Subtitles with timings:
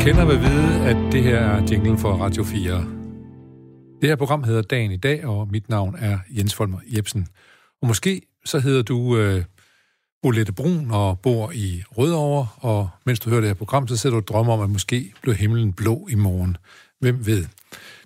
[0.00, 2.86] kender vil vide, at det her er jinglen for Radio 4.
[4.00, 7.26] Det her program hedder Dagen i dag, og mit navn er Jens Folmer Jebsen.
[7.82, 9.44] Og måske så hedder du øh,
[10.22, 14.14] Bolette Brun og bor i Rødovre, og mens du hører det her program, så sidder
[14.14, 16.56] du og drømmer om, at måske bliver himlen blå i morgen.
[17.00, 17.44] Hvem ved?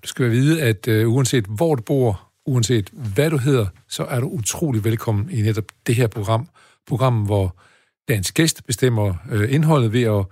[0.03, 4.21] Du skal vide, at øh, uanset hvor du bor, uanset hvad du hedder, så er
[4.21, 6.49] du utrolig velkommen i netop det her program.
[6.87, 7.57] Program, hvor
[8.09, 10.25] dagens gæst bestemmer øh, indholdet ved at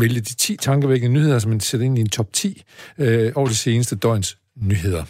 [0.00, 2.62] vælge de 10 tankevækkende nyheder, som man sætter ind i en top 10
[2.98, 5.04] øh, over de seneste døgns nyheder.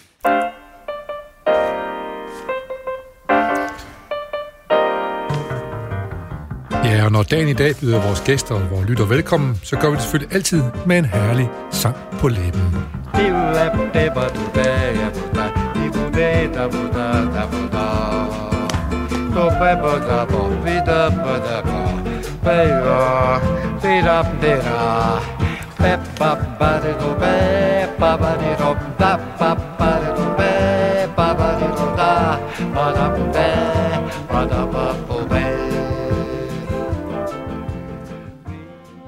[6.84, 9.88] Ja, og når dagen i dag byder vores gæster og vores lytter velkommen, så gør
[9.91, 12.62] vi det selvfølgelig altid med en herlig sang på læben.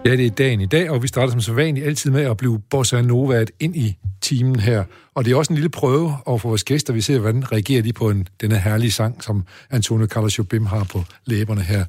[0.04, 2.36] Ja, det er dagen i dag, og vi starter som så vanligt altid med at
[2.36, 4.84] blive bossa novaet ind i timen her.
[5.14, 6.92] Og det er også en lille prøve over for vores gæster.
[6.92, 10.86] Vi ser, hvordan reagerer de på en, denne herlige sang, som Antonio Carlos Jobim har
[10.92, 11.84] på læberne her.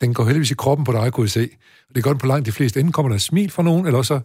[0.00, 1.48] Den går heldigvis i kroppen på dig, kunne I se.
[1.88, 2.80] Og det gør den på langt de fleste.
[2.80, 4.20] Enten kommer der et smil fra nogen, eller så,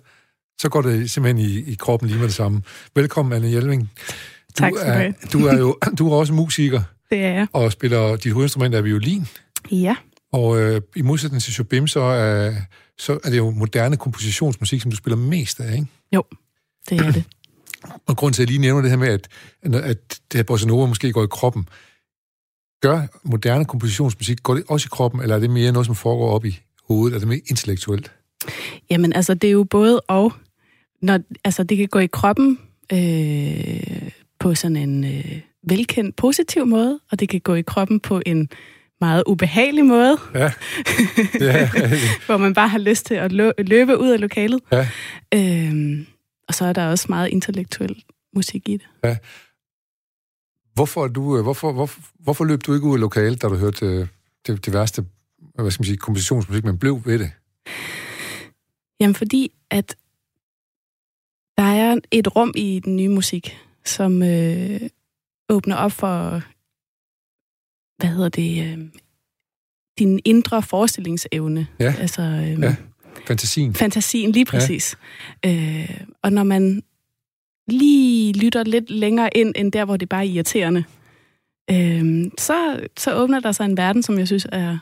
[0.59, 2.61] så går det simpelthen i, i kroppen lige med det samme.
[2.95, 3.81] Velkommen, Anne Hjelving.
[3.81, 6.81] Du tak skal er, du er jo du er også musiker.
[7.09, 7.48] Det er jeg.
[7.53, 9.28] Og spiller, dit hovedinstrument er violin.
[9.72, 9.95] Ja.
[10.31, 12.54] Og øh, i modsætning til Jobim, så er,
[12.98, 15.88] så er det jo moderne kompositionsmusik, som du spiller mest af, ikke?
[16.11, 16.23] Jo,
[16.89, 17.23] det er det.
[18.08, 19.28] Og grund til, at jeg lige nævner det her med, at,
[19.83, 21.67] at det her bossa nova måske går i kroppen.
[22.82, 26.32] Gør moderne kompositionsmusik, går det også i kroppen, eller er det mere noget, som foregår
[26.32, 27.16] op i hovedet?
[27.16, 28.12] Er det mere intellektuelt?
[28.90, 30.34] Jamen, altså, det er jo både og.
[31.02, 32.60] Når, altså, det kan gå i kroppen
[32.94, 38.22] øh, på sådan en øh, velkendt positiv måde, og det kan gå i kroppen på
[38.26, 38.50] en
[39.02, 40.18] meget ubehagelig måde.
[40.36, 40.39] Ja.
[41.42, 41.70] ja.
[42.26, 44.62] hvor man bare har lyst til at løbe ud af lokalet.
[44.72, 44.88] Ja.
[45.34, 46.08] Øhm,
[46.48, 48.04] og så er der også meget intellektuel
[48.36, 48.88] musik i det.
[49.04, 49.18] Ja.
[50.80, 54.00] Hvorfor, du, hvorfor, hvorfor, hvorfor løb du ikke ud af lokalet, da du hørte
[54.48, 55.06] det, det værste
[55.56, 57.32] hvad skal man sige, kompositionsmusik, men blev ved det?
[59.00, 59.95] Jamen fordi, at
[61.58, 64.82] der er et rum i den nye musik, som øh,
[65.50, 66.42] åbner op for
[67.98, 68.78] hvad hedder det, øh,
[70.00, 71.68] din indre forestillingsevne.
[71.80, 72.76] Ja, altså, øh, ja.
[73.28, 73.76] fantasien.
[73.76, 74.98] Fantasien, lige præcis.
[75.44, 75.50] Ja.
[75.52, 76.84] Øh, og når man
[77.72, 80.84] lige lytter lidt længere ind, end der, hvor det bare er irriterende,
[81.72, 84.78] øh, så, så åbner der sig en verden, som jeg synes er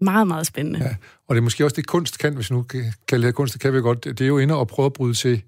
[0.00, 0.80] meget, meget spændende.
[0.80, 0.94] Ja.
[1.28, 2.62] Og det er måske også det, kunst kan, hvis nu
[3.08, 4.04] kan det kunst, det kan vi godt.
[4.04, 5.42] Det er jo inde og prøve at bryde til,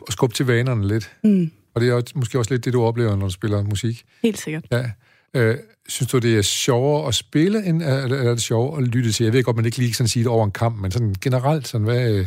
[0.00, 1.12] og skubbe til vanerne lidt.
[1.24, 1.50] Mm.
[1.74, 4.04] Og det er måske også lidt det, du oplever, når du spiller musik.
[4.22, 4.64] Helt sikkert.
[4.72, 4.90] Ja.
[5.34, 5.56] Øh,
[5.88, 9.24] synes du, det er sjovere at spille, end er, er det sjovere at lytte til?
[9.24, 11.68] Jeg ved godt, man ikke lige sådan sige det over en kamp, men sådan generelt,
[11.68, 12.14] sådan hvad...
[12.14, 12.26] Øh...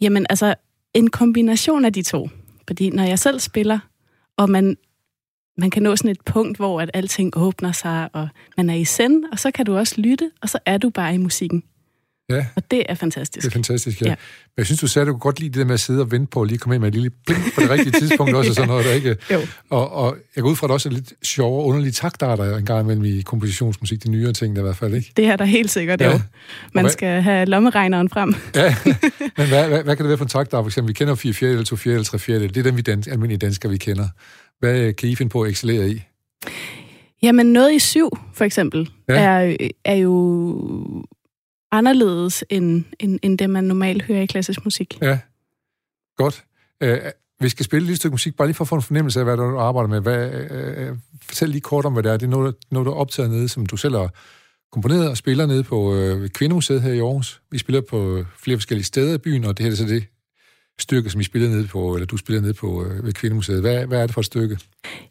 [0.00, 0.54] Jamen, altså,
[0.94, 2.28] en kombination af de to.
[2.66, 3.78] Fordi når jeg selv spiller,
[4.36, 4.76] og man,
[5.58, 8.84] man kan nå sådan et punkt, hvor at alting åbner sig, og man er i
[8.84, 11.62] send, og så kan du også lytte, og så er du bare i musikken.
[12.30, 12.46] Ja.
[12.56, 13.44] Og det er fantastisk.
[13.44, 14.06] Det er fantastisk, ja.
[14.06, 14.14] ja.
[14.14, 16.00] Men jeg synes, du sagde, at du kunne godt lide det der med at sidde
[16.00, 18.34] og vente på at lige komme ind med et lille blink på det rigtige tidspunkt
[18.36, 19.16] også, og sådan noget, der ikke...
[19.32, 19.40] Jo.
[19.70, 22.64] Og, og jeg går ud fra, at der også er lidt sjove, underlige taktarter en
[22.64, 25.12] gang imellem i kompositionsmusik, de nyere ting der i hvert fald, ikke?
[25.16, 26.12] Det er der helt sikkert, ja.
[26.12, 26.20] jo.
[26.74, 26.92] Man hvad...
[26.92, 28.34] skal have lommeregneren frem.
[28.54, 28.74] ja,
[29.36, 30.62] men hvad, hvad, hvad, kan det være for en taktart?
[30.64, 32.54] For eksempel, vi kender 4 fjerdedel, 2 fjerdedel, 3 fjerdedel.
[32.54, 34.08] Det er dem, vi dans, almindelige danskere, vi kender.
[34.60, 36.02] Hvad kan I finde på at excellere i?
[37.22, 39.14] Jamen, noget i syv, for eksempel, ja.
[39.14, 41.04] er, er jo
[41.72, 44.98] anderledes end, end, end det, man normalt hører i klassisk musik.
[45.02, 45.18] Ja,
[46.16, 46.44] godt.
[46.84, 46.90] Uh,
[47.40, 49.36] vi skal spille et stykke musik, bare lige for at få en fornemmelse af, hvad
[49.36, 50.00] du arbejder med.
[50.00, 52.16] Hvad, uh, fortæl lige kort om, hvad det er.
[52.16, 54.10] Det er noget, noget du er optaget nede, som du selv har
[54.72, 57.42] komponeret og spiller nede på uh, Kvindemuseet her i Aarhus.
[57.50, 60.04] Vi spiller på flere forskellige steder i byen, og det her er så det
[60.78, 63.60] stykke, som I spiller nede på, eller du spiller nede på uh, ved Kvindemuseet.
[63.60, 64.58] Hvad, hvad er det for et stykke?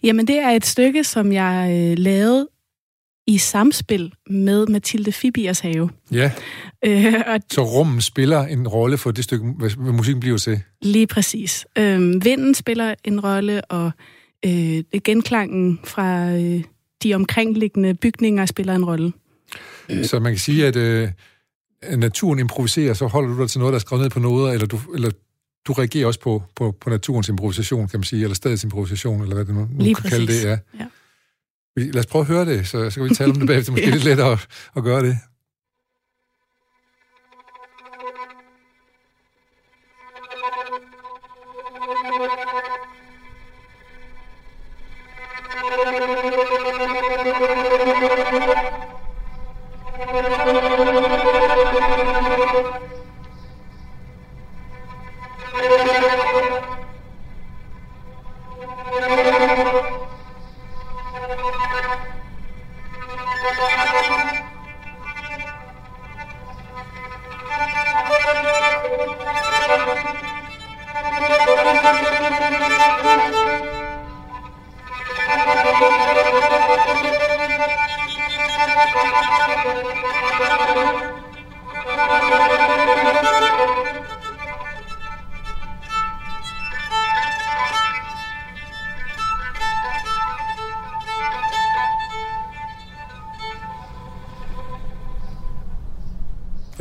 [0.04, 2.48] Jamen, det er et stykke, som jeg øh, lavede
[3.28, 5.90] i samspil med Mathilde Fibiers have.
[6.12, 6.32] Ja,
[6.86, 10.62] øh, og så rummen spiller en rolle for det stykke, hvad musikken bliver til?
[10.82, 11.66] Lige præcis.
[11.78, 13.92] Øh, vinden spiller en rolle, og
[14.46, 16.64] øh, genklangen fra øh,
[17.04, 19.14] de omkringliggende bygninger spiller en rolle.
[20.04, 21.10] Så man kan sige, at øh,
[21.98, 24.68] naturen improviserer, så holder du dig til noget, der er skrevet ned på noget, eller
[24.68, 25.12] du, eller
[25.68, 29.36] du reagerer også på, på, på naturens improvisation, kan man sige, eller stedets improvisation, eller
[29.36, 30.44] hvad det nu, nu kan kalde det.
[30.44, 30.58] Ja.
[30.80, 30.86] ja.
[31.78, 33.72] Lad os prøve at høre det, så, så kan vi tale om det bagefter.
[33.72, 33.94] Måske ja.
[33.96, 35.18] lidt lettere at, at gøre det.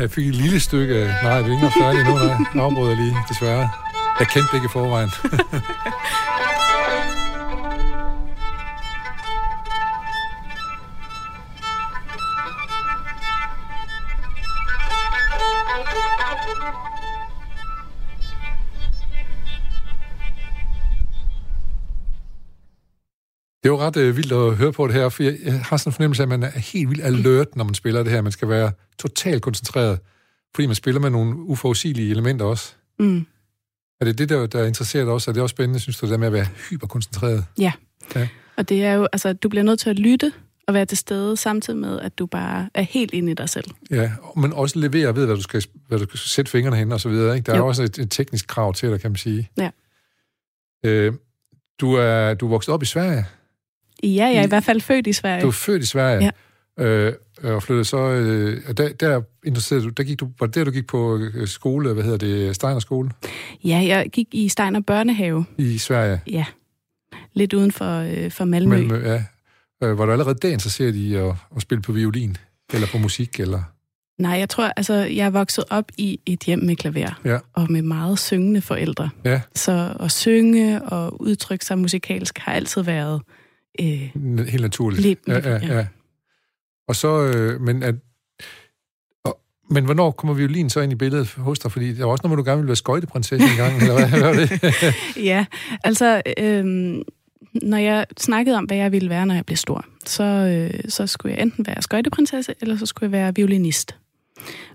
[0.05, 1.23] Jeg fik et lille stykke af...
[1.23, 2.37] Nej, det er ikke færdigt endnu, nej.
[2.55, 3.71] Jeg afbryder lige, desværre.
[4.19, 5.11] Jeg kendte det ikke i forvejen.
[23.63, 25.77] Det er jo ret øh, vildt at høre på det her, for jeg, jeg har
[25.77, 28.23] sådan en fornemmelse af, at man er helt vildt alert, når man spiller det her.
[28.23, 28.73] Man skal være
[29.09, 29.99] totalt koncentreret,
[30.55, 32.73] fordi man spiller med nogle uforudsigelige elementer også.
[32.99, 33.27] Mm.
[34.01, 35.31] Er det det, der, der interesserer dig også?
[35.31, 37.45] Er det også spændende, synes du, det der med at være hyperkoncentreret?
[37.59, 37.73] Ja.
[38.15, 38.29] Ja.
[38.57, 40.33] Og det er jo, altså, du bliver nødt til at lytte
[40.69, 43.65] og være til stede, samtidig med, at du bare er helt inde i dig selv.
[43.91, 47.01] Ja, men også levere ved, hvad du skal, hvad du skal sætte fingrene hen og
[47.01, 47.37] så videre.
[47.37, 47.47] Ikke?
[47.47, 47.67] Der er Jo.
[47.67, 49.51] også et, et teknisk krav til dig, kan man sige.
[49.59, 49.71] Ja.
[50.85, 51.13] Øh,
[51.81, 53.27] du, er, du er vokset op i Sverige.
[54.03, 55.43] Ja, jeg er I- i hvert fald født i Sverige.
[55.43, 56.31] Du er født i Sverige.
[56.79, 56.85] Ja.
[56.85, 57.13] Øh,
[57.43, 57.99] og flyttede så...
[57.99, 61.49] Øh, der, der interesserede du, der gik du, var det der, du gik på øh,
[61.49, 63.11] skole, hvad hedder det, Steiner skole
[63.65, 65.45] Ja, jeg gik i Steiner Børnehave.
[65.59, 66.21] i Sverige?
[66.27, 66.45] Ja.
[67.33, 68.77] Lidt uden for, øh, for Malmø.
[68.77, 69.25] Malmø, ja.
[69.83, 72.37] Øh, var du allerede der interesseret i at, at spille på violin?
[72.73, 73.41] Eller på musik?
[73.41, 73.63] Eller?
[74.19, 77.21] Nej, jeg tror, altså, jeg er vokset op i et hjem med klaver.
[77.25, 77.39] Ja.
[77.53, 79.11] Og med meget syngende forældre.
[79.25, 83.23] Ja, Så at synge og udtrykke sig musikalsk har altid været...
[83.81, 84.11] Øh,
[84.49, 85.03] helt naturligt.
[85.03, 85.77] Lidt, ja, ja, ja.
[85.77, 85.87] ja.
[86.89, 87.23] Og så...
[87.23, 87.95] Øh, men, at,
[89.71, 91.73] men hvornår kommer violin så ind i billedet hos dig?
[91.73, 94.21] Fordi der var også noget, du gerne ville være skøjteprinsesse en gang, eller hvad, hvad
[94.21, 94.95] var det?
[95.31, 95.47] ja,
[95.85, 96.23] altså...
[96.39, 96.65] Øh,
[97.63, 101.07] når jeg snakkede om, hvad jeg ville være, når jeg blev stor, så, øh, så
[101.07, 103.97] skulle jeg enten være skøjteprinsesse, eller så skulle jeg være violinist.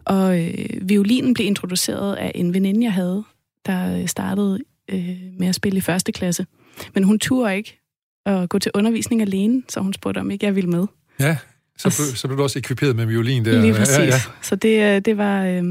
[0.05, 3.23] Og øh, violinen blev introduceret af en veninde, jeg havde,
[3.65, 4.59] der startede
[4.89, 6.45] øh, med at spille i første klasse.
[6.93, 7.79] Men hun turde ikke
[8.25, 10.87] at gå til undervisning alene, så hun spurgte, om ikke jeg ville med.
[11.19, 11.37] ja,
[11.79, 13.61] så blev, så blev du også ekviperet med violin der.
[13.61, 13.97] Lige præcis.
[13.97, 14.21] Ja, ja.
[14.41, 15.63] Så det, øh, det, var, øh,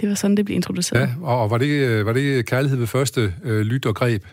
[0.00, 1.00] det var sådan, det blev introduceret.
[1.00, 4.24] Ja, og og var det, øh, var det kærlighed ved første øh, lyt og greb?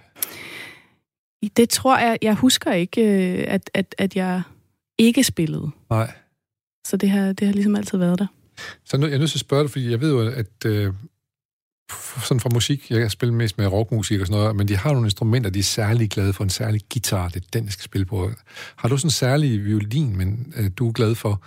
[1.57, 4.41] Det tror jeg, jeg husker ikke, øh, at, at, at jeg
[4.97, 5.69] ikke spillede.
[5.89, 6.11] Nej.
[6.87, 8.27] Så det har, det har ligesom altid været der.
[8.85, 10.93] Så nu, jeg er nødt til at spørge dig, fordi jeg ved jo, at øh,
[12.23, 14.91] sådan fra musik, jeg kan spille mest med rockmusik og sådan noget, men de har
[14.91, 16.43] nogle instrumenter, de er særlig glade for.
[16.43, 18.31] En særlig guitar, det er den, jeg skal spille på.
[18.75, 21.43] Har du sådan en særlig violin, men øh, du er glad for?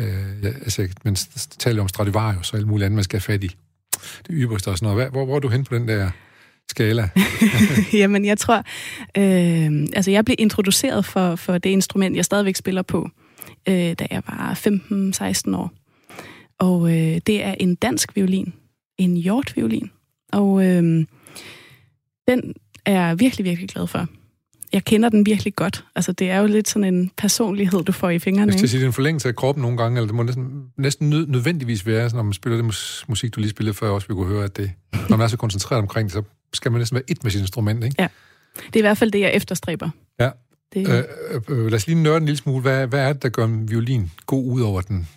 [0.00, 0.06] Øh,
[0.42, 1.16] ja, altså, man
[1.58, 3.56] taler om Stradivarius og alt muligt andet, man skal have fat i.
[4.26, 5.04] Det ypperste og sådan noget.
[5.04, 6.10] Hvad, hvor, hvor er du hen på den der
[6.70, 7.08] skala?
[8.00, 8.56] Jamen, jeg tror...
[9.18, 13.08] Øh, altså, jeg blev introduceret for, for det instrument, jeg stadigvæk spiller på,
[13.68, 14.60] øh, da jeg var
[15.52, 15.72] 15-16 år.
[16.58, 18.52] Og øh, det er en dansk violin.
[18.98, 19.90] En hjortviolin.
[20.32, 21.06] Og øh,
[22.28, 22.54] den
[22.86, 24.06] er jeg virkelig, virkelig glad for.
[24.72, 25.84] Jeg kender den virkelig godt.
[25.96, 28.52] Altså, det er jo lidt sådan en personlighed, du får i fingrene.
[28.52, 30.64] Jeg skal sige, det er en forlængelse af kroppen nogle gange, eller det må næsten,
[30.78, 34.08] næsten nød, nødvendigvis være, når man spiller det mus, musik, du lige spillede før, også
[34.08, 34.70] vi kunne høre, at det,
[35.08, 36.22] når man er så koncentreret omkring det, så
[36.52, 37.96] skal man næsten være et med sit instrument, ikke?
[38.66, 39.90] Det er i hvert fald det, jeg efterstræber.
[40.20, 40.30] Ja.
[40.74, 42.62] Det, Øh, øh, øh, lad os lige nørde en lille smule.
[42.62, 45.08] Hvad, hvad er det, der gør en violin god ud over, den,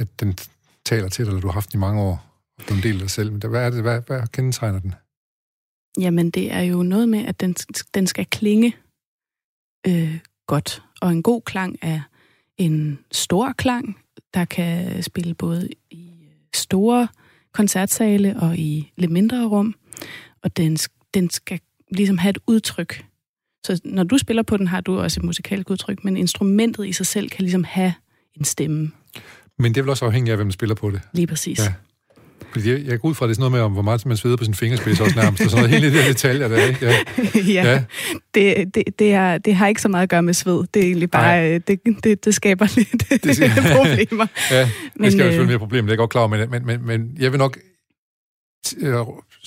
[0.00, 0.38] at den
[0.84, 2.82] taler til dig, eller du har haft den i mange år, og du er en
[2.82, 3.32] del af dig selv?
[3.32, 4.94] Men hvad er det, hvad, hvad kendetegner den?
[6.00, 7.54] Jamen, det er jo noget med, at den,
[7.94, 8.76] den skal klinge
[9.86, 10.82] øh, godt.
[11.00, 12.00] Og en god klang er
[12.56, 13.98] en stor klang,
[14.34, 16.10] der kan spille både i
[16.54, 17.08] store
[17.52, 19.74] koncertsale og i lidt mindre rum.
[20.42, 20.76] Og den,
[21.14, 21.60] den skal
[21.90, 23.04] ligesom have et udtryk.
[23.66, 26.92] Så når du spiller på den, har du også et musikalsk udtryk, men instrumentet i
[26.92, 27.94] sig selv kan ligesom have
[28.34, 28.90] en stemme.
[29.58, 31.00] Men det er vel også afhængigt af, hvem der spiller på det.
[31.12, 31.58] Lige præcis.
[31.58, 31.74] Ja.
[32.56, 34.16] Fordi jeg, jeg går ud fra, det er sådan noget med, om hvor meget man
[34.16, 36.86] sveder på sin fingerspids også nærmest, og sådan noget helt i de detaljer der, ikke?
[36.86, 36.92] Ja.
[37.62, 37.84] ja, Ja.
[38.34, 40.64] Det, det, det, er, det har ikke så meget at gøre med sved.
[40.74, 44.26] Det er egentlig bare, øh, det, det, det skaber lidt Det det problemer.
[44.50, 46.20] Ja, Men, det skal jo øh, selvfølgelig være et problem, det er jeg godt klar
[46.20, 47.58] over, men, men, men, men jeg vil nok
[48.78, 48.94] øh,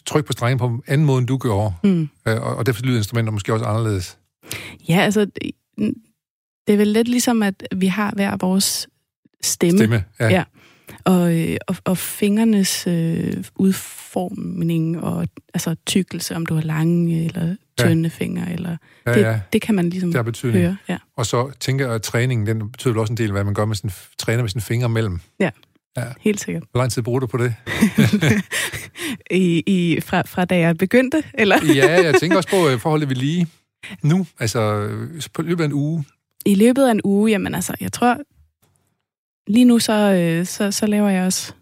[0.06, 2.10] trykke på strengen på en anden måde, end du gjorde, Mm.
[2.26, 4.18] og, og derfor lyder instrumenter måske også anderledes.
[4.90, 5.28] Ja, altså,
[6.68, 8.88] det er vel lidt ligesom, at vi har hver vores
[9.42, 9.78] stemme.
[9.80, 10.28] Stemme, ja.
[10.30, 10.44] Ja.
[11.04, 17.56] Og, øh, og, og fingernes øh, udformning og altså tykkelse, om du har lange eller
[17.78, 18.10] tynde ja.
[18.10, 18.78] fingre, eller
[19.08, 19.40] Ja, det, ja.
[19.54, 20.64] det kan man ligesom Det betydning.
[20.64, 20.78] høre.
[20.90, 20.98] Ja.
[21.18, 23.76] Og så tænker jeg, at træningen, den betyder også en del, hvad man gør med
[23.76, 25.20] sin, træner med sine fingre mellem.
[26.20, 26.64] Helt sikkert.
[26.72, 27.54] Hvor lang tid bruger du på det?
[29.32, 31.58] I, i, fra, fra da jeg begyndte, eller?
[31.76, 33.48] ja, jeg tænker også på øh, forholdet ved lige
[34.04, 36.06] nu, altså øh, på løbet af en uge.
[36.46, 38.18] I løbet af en uge, jamen altså, jeg tror,
[39.50, 41.54] lige nu så, øh, så, så laver jeg også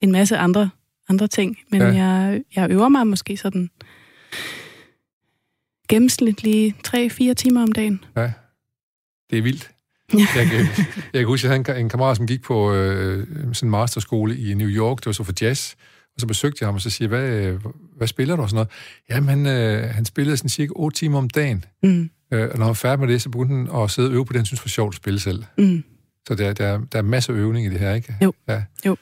[0.00, 0.70] en masse andre,
[1.08, 1.88] andre ting, men Ja.
[1.88, 1.94] ja.
[2.04, 3.70] jeg, jeg øver mig måske sådan
[5.88, 8.00] gennemsnitlig 3-4 timer om dagen.
[9.30, 9.70] Det er vildt.
[10.14, 10.26] Ja.
[10.36, 10.58] Jeg kan,
[11.12, 13.70] jeg kan huske, at jeg havde en, en kammerat, som gik på øh, sådan en
[13.70, 15.72] masterskole i New York, det var så for jazz,
[16.14, 17.60] og så besøgte jeg ham, og så siger hvad, øh,
[17.96, 18.70] hvad spiller du og sådan noget?
[19.10, 22.64] Jamen, han, øh, han spillede sådan cirka 8 timer om dagen, Mm, øh, og når
[22.64, 24.46] han var færdig med det, så begyndte han at sidde og øve på det, han
[24.46, 25.44] synes var sjovt at spille selv.
[25.58, 25.84] mm.
[26.28, 28.14] Så der, der, der er masser af øvning i det her, ikke?
[28.22, 28.32] Jo.
[28.48, 28.62] Ja.
[28.86, 28.96] Jo.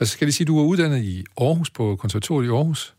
[0.00, 2.94] Altså, skal jeg sige, at du er uddannet i Aarhus, på konservatoriet i Aarhus,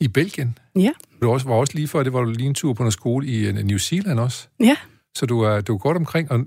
[0.00, 0.58] i Belgien.
[0.76, 0.90] Ja.
[1.22, 3.26] Du også, var også lige før, det var du lige en tur på noget skole
[3.26, 4.48] i øh, New Zealand også.
[4.60, 4.76] Ja.
[5.16, 6.46] Så du er, du er godt omkring, og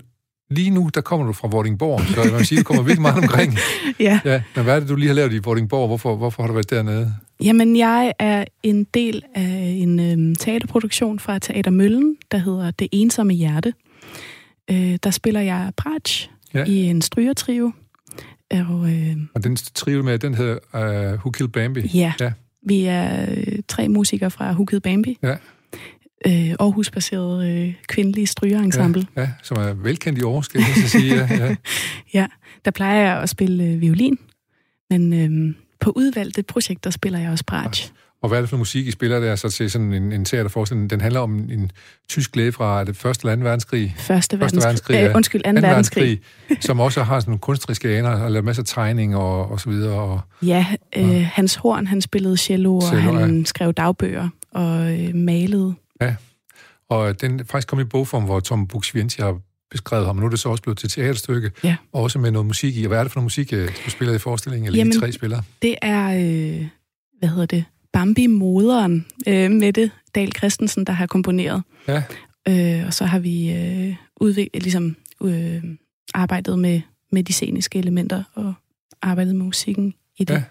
[0.50, 3.22] lige nu, der kommer du fra Vordingborg, så man kan sige, du kommer virkelig meget
[3.22, 3.54] omkring.
[4.00, 4.20] Ja.
[4.24, 5.86] Ja, men hvad er det, du lige har lavet i Vordingborg?
[5.86, 7.14] Hvorfor, hvorfor har du været dernede?
[7.44, 12.88] Jamen, jeg er en del af en øhm, teaterproduktion fra Teater Møllen, der hedder Det
[12.92, 13.74] Ensomme Hjerte.
[14.70, 16.64] Øh, der spiller jeg Bratsch Ja.
[16.64, 17.72] i en strygertrio.
[18.50, 21.80] Og øh, Og den trivel med, den hedder Who Killed Bambi.
[21.94, 22.32] ja, Ja.
[22.66, 25.18] vi er øh, tre musikere fra Hukid Bambi.
[25.22, 25.36] Ja.
[26.26, 29.06] Øh, Aarhus-baseret øh, kvindelige strygeensemble.
[29.16, 31.14] Ja, ja, som er velkendt i Aarhus, skal jeg så sige.
[31.14, 31.56] Ja, ja.
[32.14, 32.26] Ja,
[32.64, 34.18] der plejer jeg at spille øh, violin,
[34.90, 37.92] men øh, på udvalgte projekter spiller jeg også bratsch.
[38.22, 40.90] Og hvad er det for musik, I spiller der så til sådan en, en teaterforestilling?
[40.90, 41.70] Den handler om en, en
[42.08, 43.94] tysk glæde fra det første eller anden verdenskrig.
[43.98, 44.64] Første, Første verdenskrig.
[44.64, 45.16] verdenskrig, Øh, ja.
[45.16, 46.20] undskyld, anden, anden verdenskrig.
[46.60, 49.70] som også har sådan nogle kunstneriske aner, og lavet masser af tegning og, og så
[49.70, 50.00] videre.
[50.00, 55.14] Og, Ja, øh, Hans Horn, han spillede cello, og Cello, han skrev dagbøger og øh,
[55.14, 55.74] malede.
[56.90, 59.38] og den faktisk kommet i bogform, hvor Tom Buk-Swienty har
[59.70, 61.76] beskrevet ham, og nu er det så også blevet til teaterstykke, Ja.
[61.92, 62.84] og også med noget musik i.
[62.84, 64.98] Og hvad er det for noget musik, øh, du spiller i forestillingen, eller Jamen, I
[65.00, 65.42] tre spiller?
[65.62, 66.66] Det er, øh,
[67.18, 67.64] hvad hedder det,
[67.98, 71.62] Bambi-moderen, øh, Mette Dahl Christensen, der har komponeret.
[71.88, 72.02] Ja.
[72.48, 75.62] Øh, og så har vi øh, udvik- ligesom, øh,
[76.14, 76.80] arbejdet med,
[77.12, 78.54] med de sceniske elementer og
[79.02, 80.34] arbejdet med musikken i det.
[80.34, 80.42] Ja.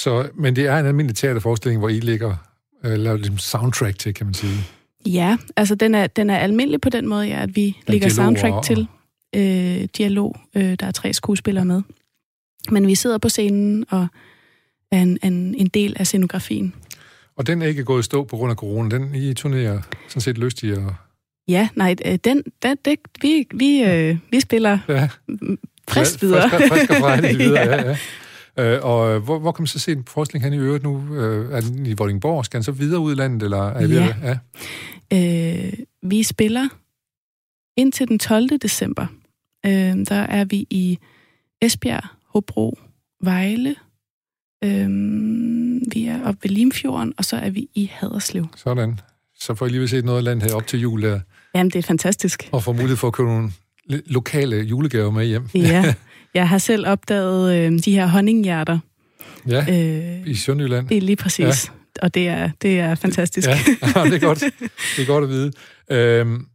[0.00, 2.36] Så, men det er en almindelig teaterforestilling, hvor I ligger
[2.84, 4.58] øh, laver ligesom soundtrack til, kan man sige.
[5.06, 8.08] Ja, altså den er, den er almindelig på den måde, ja, at vi er lægger
[8.08, 8.86] dialoger soundtrack og- til
[9.36, 10.36] øh, dialog.
[10.56, 11.82] Øh, der er tre skuespillere med.
[12.70, 14.06] Men vi sidder på scenen og
[14.94, 16.74] er en, en, en del af scenografien.
[17.36, 18.98] Og den er ikke gået i stå på grund af corona.
[18.98, 20.78] Den I turnerer sådan set lyst i at...
[21.48, 25.08] Ja, nej, øh, den, den, det, vi, vi, øh, vi spiller Ja,
[25.88, 26.50] frisk videre.
[26.50, 27.82] Frisk, frisk og frejligt videre, Ja.
[27.82, 27.96] ja.
[28.56, 28.74] ja.
[28.76, 31.14] Øh, og øh, hvor, hvor kan man så se en forestilling hen i øvrigt nu?
[31.16, 32.44] Øh, er den i Vordingborg?
[32.44, 33.42] Skal den så videre ud i landet?
[33.42, 34.38] Eller er I ved Ja.
[35.12, 35.66] ja.
[35.66, 35.72] Øh,
[36.02, 36.68] vi spiller
[37.76, 38.48] indtil den 12.
[38.58, 39.06] december.
[39.66, 39.72] Øh,
[40.08, 40.98] der er vi i
[41.62, 42.78] Esbjerg, Hobro,
[43.22, 43.74] Vejle.
[44.64, 44.88] Øh,
[45.94, 48.46] vi er oppe ved Limfjorden, og så er vi i Haderslev.
[48.56, 49.00] Sådan.
[49.40, 51.20] Så får I lige set noget af landet her op til jul der,
[51.54, 52.48] Jamen, det er fantastisk.
[52.52, 53.50] og får mulighed for at købe nogle
[54.06, 55.48] lokale julegaver med hjem.
[55.54, 55.94] Ja,
[56.34, 58.78] jeg har selv opdaget øh, de her honninghjerter.
[59.48, 60.88] Ja, Øh, i Sønderjylland.
[60.88, 61.40] det er lige præcis.
[61.66, 61.72] Ja.
[62.02, 63.48] Og det er, det er fantastisk.
[63.48, 63.54] Ja,
[64.04, 64.38] det er godt.
[64.96, 65.52] Det er godt at vide.
[65.90, 66.46] Øhm,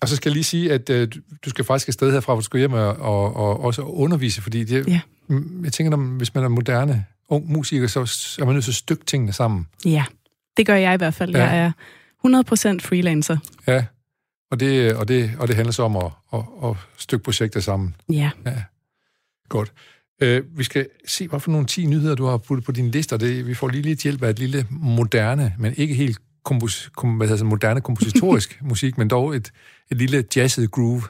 [0.00, 2.40] og så skal jeg lige sige, at øh, du- du skal faktisk afsted herfra, hvor
[2.40, 5.00] du skal hjem og, og, og også undervise, fordi det, Ja.
[5.28, 8.00] Mm, jeg tænker, når, hvis man er moderne ung musiker, så
[8.40, 9.66] er man nødt til at stykke tingene sammen.
[9.84, 10.04] ja,
[10.56, 11.36] det gør jeg i hvert fald.
[11.36, 11.44] Ja.
[11.44, 11.50] Ja.
[11.50, 11.72] Jeg
[12.24, 13.36] er 100% freelancer.
[13.66, 13.84] Ja,
[14.50, 17.94] og det, og det, og det handler så om at, at, at stykke projekter sammen.
[18.08, 18.30] Ja.
[19.48, 19.72] Godt.
[20.20, 23.12] Øh, vi skal se, hvad for nogle 10 nyheder, du har puttet på din liste,
[23.12, 26.90] og det, vi får lige lidt hjælp af et lille moderne, men ikke helt kompos,
[26.96, 29.52] kom, hvad hedder det, moderne kompositorisk musik, men dog et,
[29.90, 31.02] et lille jazzet groove.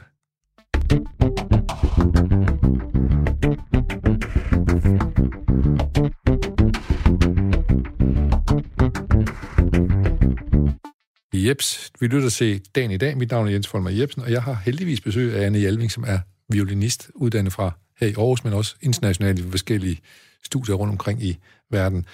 [11.46, 13.16] Jeps, vi lytter til dagen i dag.
[13.16, 16.04] Mit navn er Jens Folmer Jebsen, og jeg har heldigvis besøg af Anne Hjalving, som
[16.06, 16.18] er
[16.52, 20.00] violinist, uddannet fra her i Aarhus, men også internationalt i forskellige
[20.44, 21.38] studier rundt omkring i
[21.70, 22.06] verden.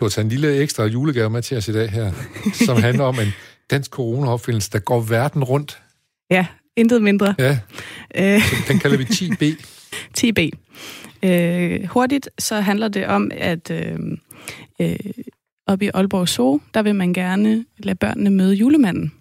[0.00, 2.12] Du har taget en lille ekstra julegave med til os i dag her,
[2.66, 3.32] som handler om en
[3.70, 5.82] dansk corona-opfindelse, der går verden rundt.
[6.30, 7.34] Ja, intet mindre.
[7.38, 7.58] Ja,
[8.16, 9.64] Øh, den kalder vi 10B.
[10.18, 10.50] 10B.
[11.22, 13.98] Øh, hurtigt så handler det om, at øh,
[14.80, 14.96] øh,
[15.66, 19.12] oppe i Aalborg Zoo, der vil man gerne lade børnene møde julemanden.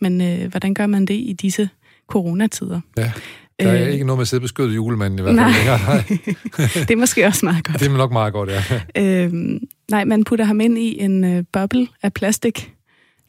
[0.00, 1.68] Men øh, hvordan gør man det i disse
[2.06, 2.80] coronatider?
[2.98, 3.12] Ja.
[3.60, 5.58] Der er øh, ikke noget med at sidde beskyttet julemanden i hvert fald nej.
[5.58, 5.78] længere.
[5.78, 6.04] Nej.
[6.88, 7.80] det er måske også meget godt.
[7.80, 8.62] Det er nok meget godt, ja.
[9.24, 9.60] øhm,
[9.90, 12.72] nej, man putter ham ind i en øh, boble af plastik.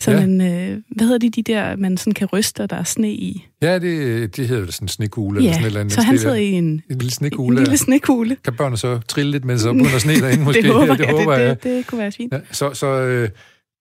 [0.02, 0.46] Sådan ja.
[0.46, 3.12] en, øh, hvad hedder de, de der, man sådan kan ryste, og der er sne
[3.12, 3.48] i?
[3.62, 5.42] Ja, det, det hedder sådan en snekugle.
[5.42, 7.58] Ja, eller sådan et eller andet så han sidder i en, en lille snekugle.
[7.58, 8.38] En lille snekugle.
[8.44, 10.62] Kan børnene så trille lidt, mens så begynder sne derinde måske?
[10.62, 11.50] det håber, det, håber jeg.
[11.50, 12.34] Det, det, det kunne være fint.
[12.34, 13.30] Ja, så så øh,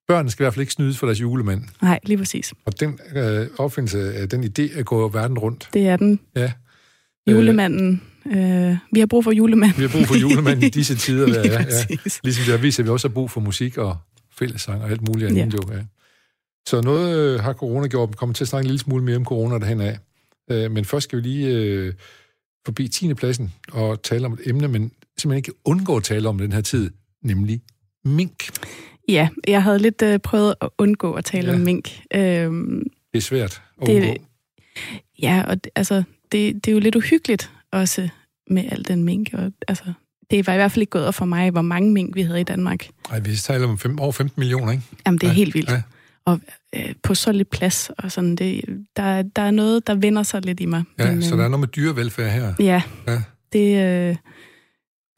[0.09, 1.63] børnene skal i hvert fald ikke snydes for deres julemand.
[1.83, 2.53] Nej, lige præcis.
[2.67, 5.69] Og den øh, opfindelse, den idé at gå verden rundt.
[5.75, 6.21] Det er den.
[6.37, 6.53] Ja.
[7.31, 8.03] Julemanden.
[8.27, 9.79] Øh, vi har brug for julemanden.
[9.79, 11.29] Vi har brug for julemanden i disse tider.
[11.29, 11.97] ja, ja.
[12.25, 13.97] Ligesom det har vist, at vi også har brug for musik og
[14.39, 15.55] fællesang og alt muligt andet.
[15.55, 15.59] Ja.
[15.73, 15.83] Jo, ja.
[16.69, 18.09] Så noget øh, har corona gjort.
[18.09, 19.99] Vi kommer til at snakke en lille smule mere om corona derhen af.
[20.51, 21.95] Øh, men først skal vi lige øh,
[22.65, 23.15] forbi 10.
[23.15, 26.61] pladsen og tale om et emne, men simpelthen ikke undgå at tale om den her
[26.61, 26.91] tid,
[27.23, 27.61] nemlig
[28.05, 28.49] mink.
[29.09, 31.55] Ja, jeg havde lidt øh, prøvet at undgå at tale ja.
[31.55, 32.01] om mink.
[32.15, 34.25] Øhm, det er svært at det, undgå.
[35.23, 36.03] Ja, og altså,
[36.33, 38.09] det, det er jo lidt uhyggeligt også
[38.51, 39.31] med al den mink.
[39.33, 39.85] Og, altså,
[40.31, 42.45] det var i hvert fald ikke gået for mig, hvor mange mink vi havde i
[42.45, 42.89] Danmark.
[43.09, 44.85] Nej, vi taler om fem, over 15 millioner, ikke?
[45.07, 45.71] Jamen, det er ja, helt vildt.
[45.71, 45.83] Ja.
[46.27, 46.41] Og
[46.75, 48.65] øh, på så lidt plads, og sådan, det,
[48.97, 50.85] der, der er noget, der vender sig lidt i mig.
[50.99, 52.55] Ja, Men, så der er noget med dyrevelfærd her.
[52.59, 53.23] Ja, ja.
[53.53, 53.79] det...
[53.79, 54.17] Øh...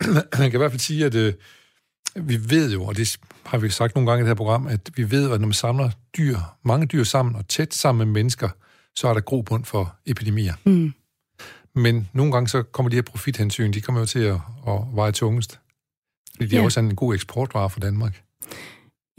[0.39, 1.35] Man kan i hvert fald sige, at øh,
[2.17, 4.91] vi ved jo, og det har vi sagt nogle gange i det her program, at
[4.97, 8.49] vi ved, at når man samler dyr, mange dyr sammen og tæt sammen med mennesker,
[8.97, 10.55] så er der grobund for epidemier.
[10.65, 10.93] Mm.
[11.75, 14.35] Men nogle gange så kommer de her profithensyn, de kommer jo til at,
[14.69, 15.61] at veje tungest.
[16.35, 16.61] Fordi de ja.
[16.61, 18.23] er også en god eksportvare for Danmark.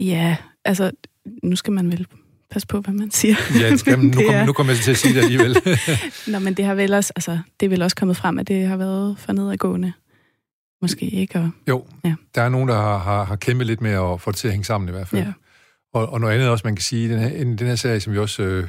[0.00, 0.90] Ja, altså,
[1.42, 2.06] nu skal man vel
[2.50, 3.34] passe på, hvad man siger.
[3.60, 4.06] Ja, det skal man.
[4.06, 5.56] Nu, kommer, nu kommer jeg til at sige det alligevel.
[6.32, 8.66] Nå, men det har vel også, altså, det er vel også kommet frem, at det
[8.66, 9.92] har været for nedadgående.
[10.82, 11.38] Måske ikke.
[11.38, 12.14] Og, jo, ja.
[12.34, 14.52] der er nogen, der har, har, har kæmpet lidt med at få det til at
[14.52, 15.22] hænge sammen i hvert fald.
[15.22, 15.32] Ja.
[15.94, 18.18] Og, og noget andet også, man kan sige, den her, den her serie, som vi
[18.18, 18.68] også, øh,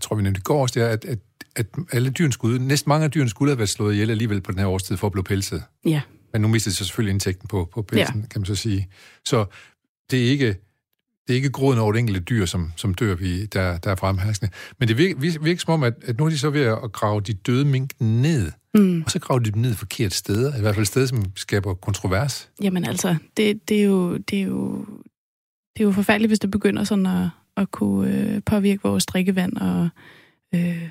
[0.00, 1.18] tror vi nævnte i går, det er, at, at,
[1.56, 4.52] at alle dyrene skulle, næsten mange af dyrene skulle have været slået ihjel alligevel på
[4.52, 5.62] den her årstid for at blive pelset.
[5.84, 6.00] Ja.
[6.32, 8.26] Men nu mistede så selvfølgelig indtægten på, på pelsen, ja.
[8.26, 8.88] kan man så sige.
[9.24, 9.44] Så
[10.10, 10.46] det er ikke,
[11.26, 13.96] det er ikke gråden over det enkelte dyr, som, som dør, vi, der, der er
[13.96, 14.52] fremherskende.
[14.78, 17.20] Men det virker, virker som om, at, at nu er de så ved at grave
[17.20, 18.52] de døde mink ned.
[18.74, 19.02] Mm.
[19.02, 20.58] Og så graver de dem ned forkert steder.
[20.58, 22.50] I hvert fald steder, som skaber kontrovers.
[22.62, 24.86] Jamen altså, det, det, er, jo, det, er, jo,
[25.76, 29.56] det er jo forfærdeligt, hvis det begynder sådan at, at kunne øh, påvirke vores drikkevand
[29.56, 29.88] og
[30.54, 30.88] øh,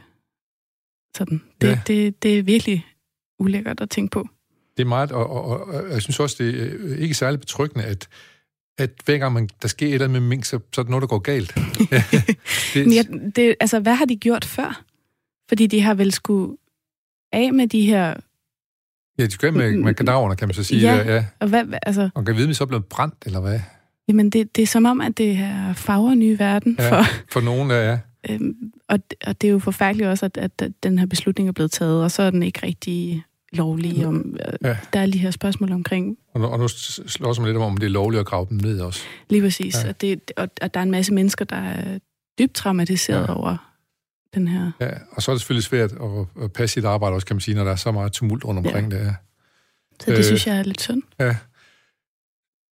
[1.18, 1.42] sådan.
[1.62, 1.82] Det, ja.
[1.88, 2.86] det, det er virkelig
[3.40, 4.28] ulækkert at tænke på.
[4.78, 8.08] Det er meget, og, og, og jeg synes også, det er ikke særlig betryggende, at
[8.78, 10.90] at hver gang man, der sker et eller andet med mink, så, så er det
[10.90, 11.56] noget, der går galt.
[12.74, 12.86] det...
[12.86, 13.04] Men ja,
[13.36, 14.84] det, altså, hvad har de gjort før?
[15.50, 16.58] Fordi de har vel skulle
[17.32, 18.14] af med de her...
[19.18, 20.82] Ja, de skal med, med kadaverne, kan man så sige.
[20.82, 21.26] Ja, ja.
[21.40, 22.10] og hvad, altså...
[22.14, 23.60] Og kan vide, om de så er blevet brændt, eller hvad?
[24.08, 27.06] Jamen, det, det er som om, at det er farver nye verden ja, for...
[27.32, 28.00] for nogen, ja.
[28.30, 31.72] Øhm, og, og det er jo forfærdeligt også, at, at den her beslutning er blevet
[31.72, 34.08] taget, og så er den ikke rigtig lovlige.
[34.08, 34.78] Om, øh, ja.
[34.94, 36.18] Der er lige her spørgsmål omkring...
[36.34, 38.58] Og nu, og nu slår man lidt om, om det er lovligt at grave dem
[38.58, 39.02] ned også.
[39.30, 39.84] Lige præcis.
[39.84, 39.90] Ja.
[39.90, 42.00] Og, det, og, og der er en masse mennesker, der er
[42.40, 43.36] dybt traumatiseret ja.
[43.36, 43.72] over
[44.34, 44.72] den her...
[44.80, 47.42] Ja, og så er det selvfølgelig svært at, at passe sit arbejde også, kan man
[47.42, 48.98] sige, når der er så meget tumult rundt omkring ja.
[48.98, 49.06] det.
[49.06, 49.14] Ja.
[50.00, 51.02] Så det øh, synes jeg er lidt synd.
[51.20, 51.36] Ja.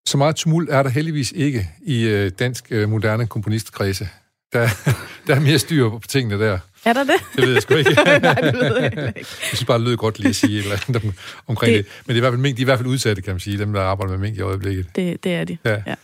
[0.07, 4.09] Så meget tumult er der heldigvis ikke i øh, dansk øh, moderne komponistkredse.
[4.53, 4.67] Der,
[5.27, 6.59] der er mere styr på tingene der.
[6.89, 7.15] Er der det?
[7.35, 7.93] Det ved jeg sgu ikke.
[8.21, 9.01] Nej, det ved jeg ikke.
[9.01, 11.13] Jeg synes bare, det lød godt lige at sige et eller andet
[11.47, 11.85] omkring det.
[11.85, 11.91] det.
[12.05, 13.39] Men det er i hvert fald, mink, de er i hvert fald udsatte, kan man
[13.39, 14.85] sige, dem, der arbejder med mink i øjeblikket.
[14.95, 15.81] Det, det er de, ja.
[15.87, 15.95] ja.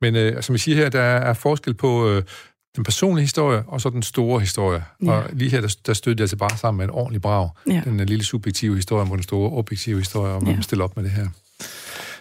[0.00, 2.22] Men øh, som vi siger her, der er forskel på øh,
[2.76, 4.84] den personlige historie, og så den store historie.
[5.04, 5.10] Ja.
[5.10, 7.50] Og lige her, der, der stødte jeg altså bare sammen med en ordentlig brag.
[7.66, 7.82] Ja.
[7.84, 10.60] Den lille subjektive historie mod den store objektive historie, man ja.
[10.60, 11.28] stiller op med det her.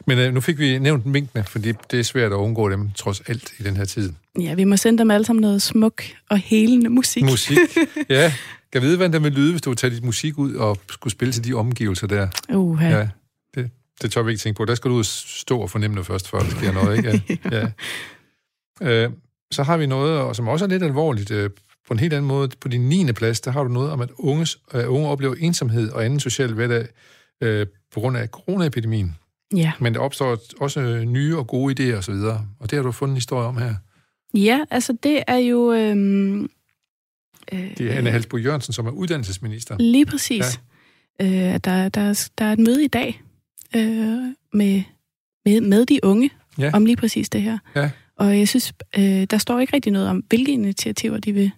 [0.08, 3.22] Men øh, nu fik vi nævnt minkene, fordi det er svært at undgå dem, trods
[3.28, 4.14] alt, i den her tid.
[4.40, 7.24] Ja, vi må sende dem alle sammen noget smuk og helende musik.
[7.24, 7.58] Musik,
[8.10, 8.34] ja.
[8.74, 11.32] Kan vide, hvordan det vil lyde, hvis du tager dit musik ud og skulle spille
[11.32, 12.28] til de omgivelser der?
[12.54, 13.08] Uh, ja.
[13.56, 13.70] det,
[14.02, 14.66] det tør vi ikke tænke på.
[14.66, 17.40] Der skal du ud stå og fornemme det først, før der sker noget, ikke?
[17.52, 17.58] Ja.
[18.82, 19.06] ja.
[19.06, 19.12] Øh,
[19.52, 21.50] så har vi noget, som også er lidt alvorligt, øh,
[21.88, 22.50] på en helt anden måde.
[22.62, 23.12] På din 9.
[23.12, 26.54] plads, der har du noget om, at unges, øh, unge oplever ensomhed og anden social
[26.54, 26.88] hverdag
[27.42, 29.16] øh, på grund af coronaepidemien.
[29.56, 29.72] Ja.
[29.80, 33.12] Men der opstår også nye og gode idéer osv., og, og det har du fundet
[33.12, 33.76] en historie om her.
[34.34, 35.74] Ja, altså det er jo...
[35.74, 36.44] Øhm,
[37.52, 39.76] øh, det er Anne Halsbo Jørgensen, som er uddannelsesminister.
[39.80, 40.60] Lige præcis.
[41.20, 41.26] Ja.
[41.26, 43.22] Øh, der, der, der er et møde i dag
[43.76, 43.82] øh,
[44.54, 44.84] med,
[45.46, 46.72] med, med de unge ja.
[46.74, 47.58] om lige præcis det her.
[47.76, 47.90] Ja.
[48.18, 51.52] Og jeg synes, øh, der står ikke rigtig noget om, hvilke initiativer de vil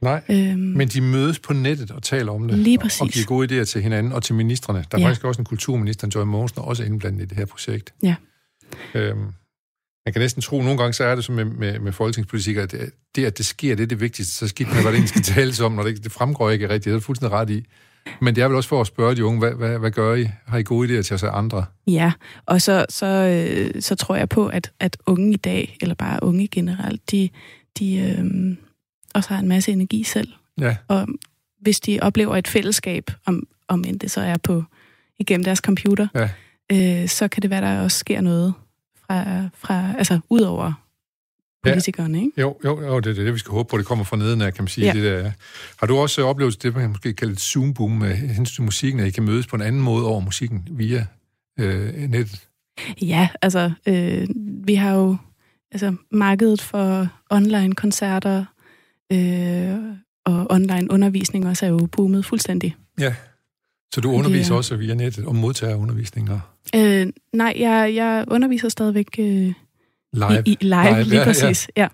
[0.00, 2.58] Nej, øhm, men de mødes på nettet og taler om det.
[2.58, 3.00] Lige præcis.
[3.00, 4.84] Og giver gode idéer til hinanden og til ministerne.
[4.90, 5.06] Der er ja.
[5.06, 7.94] faktisk også en kulturminister, Joy Mogensen, også indblandet i det her projekt.
[8.02, 8.14] Ja.
[8.94, 9.18] Øhm,
[10.06, 12.72] man kan næsten tro, nogle gange så er det som med, med, med folketingspolitikere, at
[12.72, 14.32] det, det, at det sker, det er det vigtigste.
[14.34, 16.84] Så skidt med, hvad det egentlig skal tales om, når det, det fremgår ikke rigtigt.
[16.84, 17.64] Det er fuldstændig ret i.
[18.20, 20.28] Men det er vel også for at spørge de unge, hvad, hvad, hvad gør I?
[20.46, 21.64] Har I gode idéer til os andre?
[21.86, 22.12] Ja,
[22.46, 26.22] og så, så, øh, så tror jeg på, at, at unge i dag, eller bare
[26.22, 27.28] unge generelt, de,
[27.78, 28.56] de øh,
[29.14, 30.28] også har en masse energi selv.
[30.60, 30.76] Ja.
[30.88, 31.06] Og
[31.60, 34.64] hvis de oplever et fællesskab, om, om end det så er på
[35.18, 36.28] igennem deres computer, Ja.
[37.02, 38.54] øh, så kan det være, der også sker noget
[39.06, 40.72] fra, fra altså ud over
[41.66, 41.70] Ja.
[41.72, 42.40] politikerne, ikke?
[42.40, 43.78] Jo, jo, jo det er det, vi skal håbe på.
[43.78, 44.86] Det kommer fra neden af, kan man sige.
[44.86, 44.92] Ja.
[44.92, 45.32] Det der.
[45.76, 49.00] Har du også oplevet det, man kan måske kalde et Zoom-boom med hensyn til musikken,
[49.00, 51.06] at I kan mødes på en anden måde over musikken via
[51.60, 52.48] øh, nettet?
[53.02, 54.28] Ja, altså, øh,
[54.64, 55.16] vi har jo
[55.72, 58.44] altså, markedet for online-koncerter
[59.12, 59.74] øh,
[60.26, 62.76] og online-undervisning også er jo boomet fuldstændig.
[63.00, 63.14] Ja.
[63.94, 66.40] Så du underviser Det også via nettet og modtager undervisninger
[66.74, 69.24] Øh, nej, jeg, jeg underviser stadigvæk øh,
[70.12, 70.42] live?
[70.46, 71.70] i, i live, Live, lige ja, præcis.
[71.76, 71.88] Ja.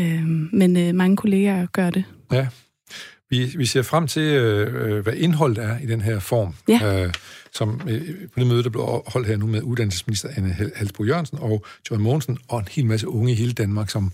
[0.00, 2.04] Øh, men øh, mange kollegaer gør det.
[3.30, 7.04] Vi, vi ser frem til, øh, øh, hvad indholdet er i den her form, Ja.
[7.04, 7.12] øh,
[7.52, 8.00] som øh,
[8.34, 12.02] på det møde, der blev holdt her nu med uddannelsesminister Anne Halsbro Jørgensen og John
[12.02, 14.12] Mogensen, og en hel masse unge i hele Danmark, som,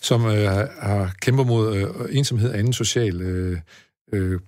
[0.00, 3.58] som øh, har kæmper mod øh, ensomhed og anden social øh,
[4.12, 4.40] øh,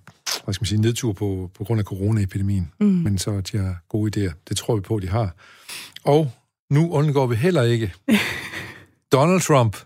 [0.43, 2.71] hvad skal man sige, nedtur på, på grund af coronaepidemien.
[2.79, 2.87] Mm.
[2.87, 4.33] Men så de har gode idéer.
[4.49, 5.35] Det tror vi på, de har.
[6.03, 6.31] Og
[6.69, 7.93] nu undgår vi heller ikke
[9.13, 9.77] Donald Trump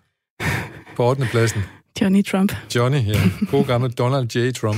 [0.95, 1.27] på 8.
[1.31, 1.61] pladsen.
[2.01, 2.53] Johnny Trump.
[2.75, 3.21] Johnny, ja.
[3.51, 4.51] God gamle Donald J.
[4.51, 4.77] Trump.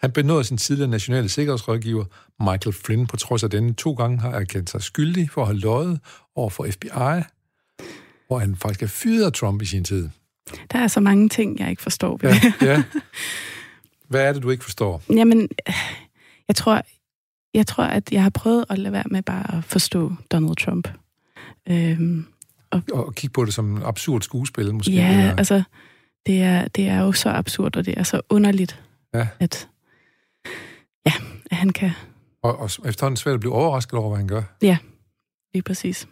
[0.00, 2.04] Han benåede sin tidligere nationale sikkerhedsrådgiver,
[2.40, 5.58] Michael Flynn, på trods af denne to gange har erkendt sig skyldig for at have
[5.58, 6.00] løjet
[6.36, 7.22] over for FBI,
[8.30, 10.08] hvor han faktisk er fyret af Trump i sin tid.
[10.72, 12.20] Der er så mange ting, jeg ikke forstår.
[12.22, 12.82] Ja, ja.
[14.08, 15.02] Hvad er det, du ikke forstår?
[15.10, 15.48] Jamen,
[16.48, 16.82] jeg tror,
[17.54, 20.88] jeg tror, at jeg har prøvet at lade være med bare at forstå Donald Trump.
[21.68, 22.26] Øhm,
[22.70, 24.92] Og, og kigge på det som en absurd skuespil, måske?
[24.92, 25.62] ja, eller- altså,
[26.26, 28.82] det er, det er jo så absurd, og det er så underligt,
[29.14, 29.28] Ja.
[29.40, 29.68] at,
[31.06, 31.12] ja,
[31.50, 31.90] at han kan
[32.42, 34.42] og, og efterhånden svært at blive overrasket over, hvad han gør.
[35.54, 36.08] lige præcis.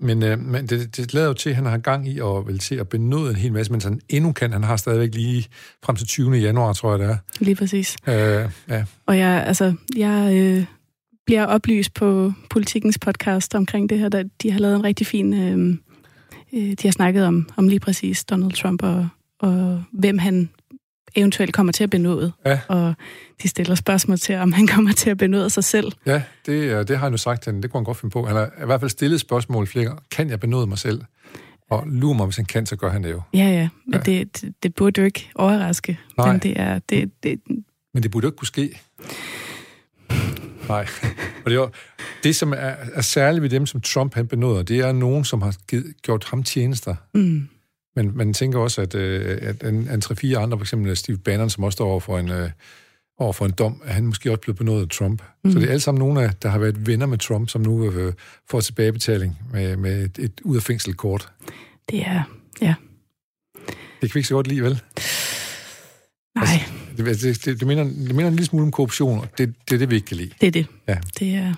[0.00, 2.58] Men, øh, men det, det lader jo til, at han har gang i at, vel,
[2.58, 4.52] til at benåde en hel masse, mens han endnu kan.
[4.52, 5.46] Han har stadigvæk lige
[5.84, 6.36] frem til 20.
[6.36, 7.16] januar, tror jeg det er.
[7.38, 7.96] Lige præcis.
[8.06, 8.14] Øh,
[8.68, 10.64] ja, Og jeg, altså, jeg øh,
[11.26, 15.34] bliver oplyst på Politikens podcast omkring det her, der de har lavet en rigtig fin...
[15.34, 15.76] Øh,
[16.52, 19.08] øh, de har snakket om, om lige præcis Donald Trump og,
[19.40, 20.50] og hvem han
[21.16, 22.32] eventuelt kommer til at benåde.
[22.46, 22.60] Ja.
[22.68, 22.94] Og
[23.42, 25.92] de stiller spørgsmål til, om han kommer til at benåde sig selv.
[26.06, 27.62] Ja, det, det har han jo sagt til hende.
[27.62, 28.26] Det kunne han godt finde på.
[28.26, 30.00] Han har i hvert fald stillet spørgsmål flere gange.
[30.10, 31.02] Kan jeg benåde mig selv?
[31.70, 33.22] Og lurer mig, hvis han kan, så gør han det jo.
[33.34, 33.98] Ja, ja, men Ja.
[33.98, 35.98] Det, det, det burde jo ikke overraske.
[36.18, 36.32] Nej.
[36.32, 37.40] Men det er, det, det,
[37.94, 38.80] Men det burde jo ikke kunne ske.
[40.68, 40.86] Nej.
[41.44, 41.70] Og det, er jo,
[42.22, 45.42] det som er, er særligt ved dem, som Trump han benåder, det er nogen, som
[45.42, 46.94] har givet, gjort ham tjenester.
[47.14, 47.48] mm,
[47.98, 51.50] Men man tænker også, at, øh, at en, en 3-4 andre, for eksempel Steve Bannon,
[51.50, 52.50] som også står over for en, øh,
[53.18, 55.22] over for en dom, at han måske også blev benådet af Trump.
[55.44, 55.52] Mm.
[55.52, 57.90] Så det er alle sammen nogle, af, der har været venner med Trump, som nu
[57.90, 58.12] øh,
[58.50, 61.28] får tilbagebetaling med, med et, et ud af fængselkort.
[61.90, 62.22] det er...
[62.60, 62.74] Ja.
[64.00, 64.82] Det kan vi ikke så godt lide, vel?
[66.34, 66.46] Nej,
[66.96, 69.74] Det, det, det, det, minder, det minder en lille smule om korruption, og det, det
[69.74, 70.30] er det, vi ikke kan lide.
[70.40, 70.66] det er det.
[70.88, 70.98] Ja.
[71.18, 71.54] Det er...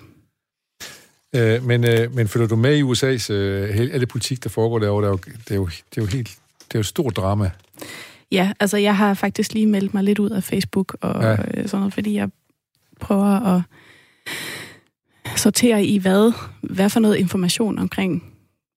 [1.37, 4.79] Øh, men, øh, men følger du med i USA's øh, hele- alle politik, der foregår
[4.79, 5.07] derovre?
[5.07, 6.29] Det er jo, det er jo, det er jo helt...
[6.59, 7.51] Det er jo et stort drama.
[8.33, 11.31] Ja, altså jeg har faktisk lige meldt mig lidt ud af Facebook og Ja.
[11.31, 11.37] ja.
[11.67, 12.29] sådan noget, fordi jeg
[13.01, 13.63] prøver at
[15.37, 18.25] sortere i, hvad, hvad for noget information omkring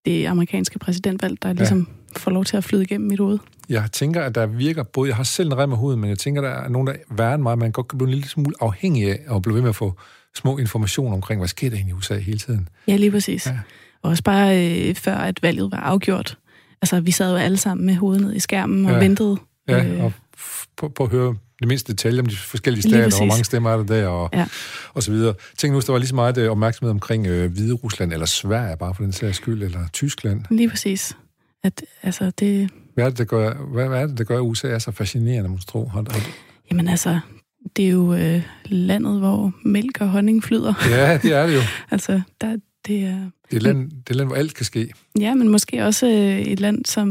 [0.05, 1.87] det amerikanske præsidentvalg, der ligesom
[2.17, 3.39] får lov til at flyde igennem mit hoved.
[3.69, 5.09] Jeg tænker, at der virker både...
[5.09, 6.97] Jeg har selv en rem af huden, men jeg tænker, der er nogen, der er
[7.09, 7.57] værre end mig.
[7.57, 9.93] Man godt kan blive en lille smule afhængig af at blive ved med at få
[10.35, 12.69] små informationer omkring, hvad sker der egentlig i USA hele tiden.
[12.87, 13.45] Ja, lige præcis.
[13.47, 13.59] Ja.
[14.01, 16.37] Og også bare øh, før, at valget var afgjort.
[16.81, 18.97] Altså, vi sad jo alle sammen med hovedet ned i skærmen og Ja.
[18.99, 19.37] ventede.
[19.67, 20.03] Ja, Øh.
[20.03, 20.13] og
[20.77, 23.19] på, på at høre det mindste detalje om de forskellige Lige stater, præcis.
[23.19, 24.45] hvor mange stemmer er der der, og, Ja.
[24.93, 25.33] og så videre.
[25.57, 28.25] Tænk nu, hvis der var lige så meget øh, opmærksomhed omkring øh, Hvide Rusland, eller
[28.25, 30.41] Sverige, bare for den sags skyld, eller Tyskland.
[30.49, 31.17] Lige præcis.
[31.63, 34.67] At, altså, det, Hvad er det, der gør, hvad, hvad er det, der gør, USA
[34.67, 35.87] er så fascinerende, må du tro?
[35.87, 36.21] Har, har,
[36.71, 37.19] jamen altså,
[37.75, 40.73] det er jo øh, landet, hvor mælk og honning flyder.
[40.89, 41.59] ja, det er det jo.
[41.91, 43.29] Altså, der, det er...
[43.51, 44.93] Det er, et land, det er et land, hvor alt kan ske.
[45.19, 47.07] Ja, men måske også øh, et land, som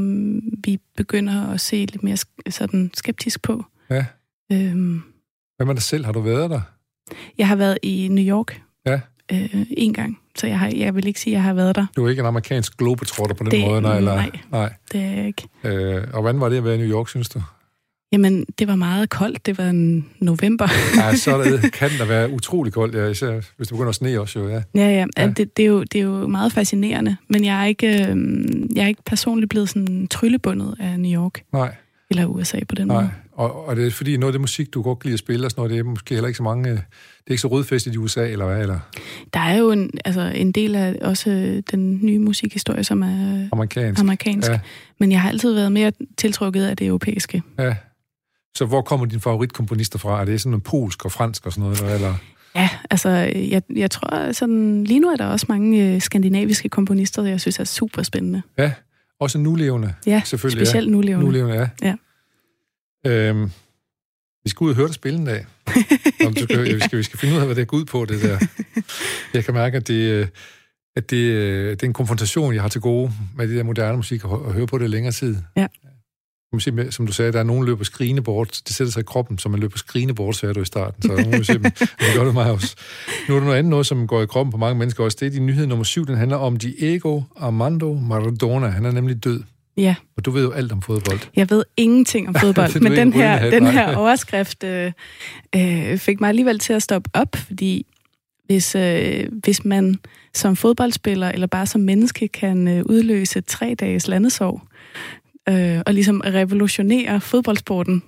[0.65, 2.17] vi begynder at se lidt mere
[2.51, 3.65] sådan skeptisk på.
[3.91, 4.05] Ja.
[4.53, 5.03] Øhm,
[5.57, 6.05] Hvad med dig selv?
[6.05, 6.61] Har du været der?
[7.39, 9.01] jeg har været i New York Ja.
[9.33, 11.87] øh, en gang, så jeg, har, jeg vil ikke sige, at jeg har været der.
[11.97, 13.97] Du er ikke en amerikansk globetrotter på den Det- måde, nej?
[13.97, 14.31] Eller, nej.
[14.51, 14.73] nej.
[14.93, 15.49] Det er jeg ikke.
[15.65, 17.43] Øh, og hvordan var det at være i New York, synes du?
[18.13, 19.47] Jamen, det var meget koldt.
[19.47, 20.69] Det var en november.
[20.97, 24.21] Ja, så det, kan der være utrolig koldt, ja, især hvis det begynder at sne
[24.21, 24.55] også, jo, ja.
[24.55, 24.91] ja, ja.
[24.91, 25.05] Ja.
[25.19, 25.27] ja.
[25.27, 28.17] Det, det, er jo, det er jo meget fascinerende, men jeg er ikke, øh,
[28.77, 31.75] jeg er ikke personligt blevet sådan tryllebundet af New York Nej,
[32.11, 32.97] eller USA på den nej.
[32.97, 33.11] måde.
[33.33, 35.47] Og, og det er fordi noget af det musik, du godt kan lide at spille,
[35.47, 36.71] og sådan noget, det er måske heller ikke så mange...
[36.71, 36.83] øh, Det
[37.27, 38.61] er ikke så rødfæstet i USA, eller hvad?
[38.61, 38.79] Eller
[39.35, 43.49] Der er jo en, altså, en del af også øh, den nye musikhistorie, som er
[43.53, 44.01] amerikansk.
[44.01, 44.51] amerikansk.
[44.51, 44.61] Ja.
[45.01, 47.43] Men jeg har altid været mere tiltrukket af det europæiske.
[47.59, 47.75] Ja.
[48.55, 50.21] Så hvor kommer dine favoritkomponister fra?
[50.21, 51.95] Er det sådan noget polsk og fransk og sådan noget?
[51.95, 52.15] Eller?
[52.55, 57.23] Ja, altså, jeg, jeg tror, sådan, lige nu er der også mange øh, skandinaviske komponister,
[57.23, 58.43] jeg synes er super spændende.
[58.59, 58.73] Ja,
[59.21, 59.95] også nulevende.
[60.07, 60.93] Ja, Selvfølgelig, specielt ja.
[60.93, 61.25] nulevende.
[61.25, 61.95] Nulevende, ja.
[63.05, 63.29] Ja.
[63.29, 63.51] Øhm,
[64.45, 65.47] vi skal ud og høre dig spille en dag.
[66.27, 67.85] Om du skal, ja, vi, skal, vi skal finde ud af, hvad det går ud
[67.85, 68.39] på, det der.
[69.35, 70.27] Jeg kan mærke, at det, øh,
[70.97, 73.97] at det, øh, det er en konfrontation, jeg har til gode med det der moderne
[73.97, 75.37] musik, og, og høre på det længere tid.
[75.57, 75.67] Ja.
[76.53, 78.61] Man sige, Som du sagde, der er nogen, der løber skrigende bort.
[78.69, 81.03] Det sætter sig i kroppen, så man løber skrigende bort, sagde du i starten.
[81.03, 82.77] Så nu må vi se, det gør det mig også.
[83.29, 85.17] Nu er der noget andet, noget, som går i kroppen på mange mennesker også.
[85.21, 86.07] Det er din nyhed nummer syv.
[86.07, 88.67] Den handler om Diego Armando Maradona.
[88.67, 89.43] Han er nemlig død.
[89.77, 91.19] Ja, Og du ved jo alt om fodbold.
[91.37, 94.93] jeg ved ingenting om fodbold, men den her, den her overskrift øh,
[95.57, 97.87] øh, fik mig alligevel til at stoppe op, fordi
[98.47, 99.99] hvis, øh, hvis man
[100.35, 104.63] som fodboldspiller eller bare som menneske kan øh, udløse tre dages landesorg,
[105.49, 108.03] øh, og ligesom revolutionere fodboldsporten,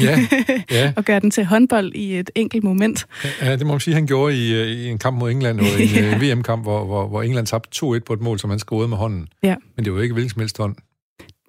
[0.00, 0.18] Ja,
[0.70, 0.92] ja.
[0.96, 3.06] og gøre den til håndbold i et enkelt moment.
[3.42, 5.66] ja det må man sige, han gjorde i, øh, i en kamp mod England, og
[5.66, 6.16] en Ja.
[6.26, 6.34] ja.
[6.34, 9.28] VM-kamp, hvor, hvor, hvor England tabte 2-1 på et mål, som han skruede med hånden.
[9.42, 9.54] Ja.
[9.76, 10.76] Men det var jo ikke hvilken som helst hånd.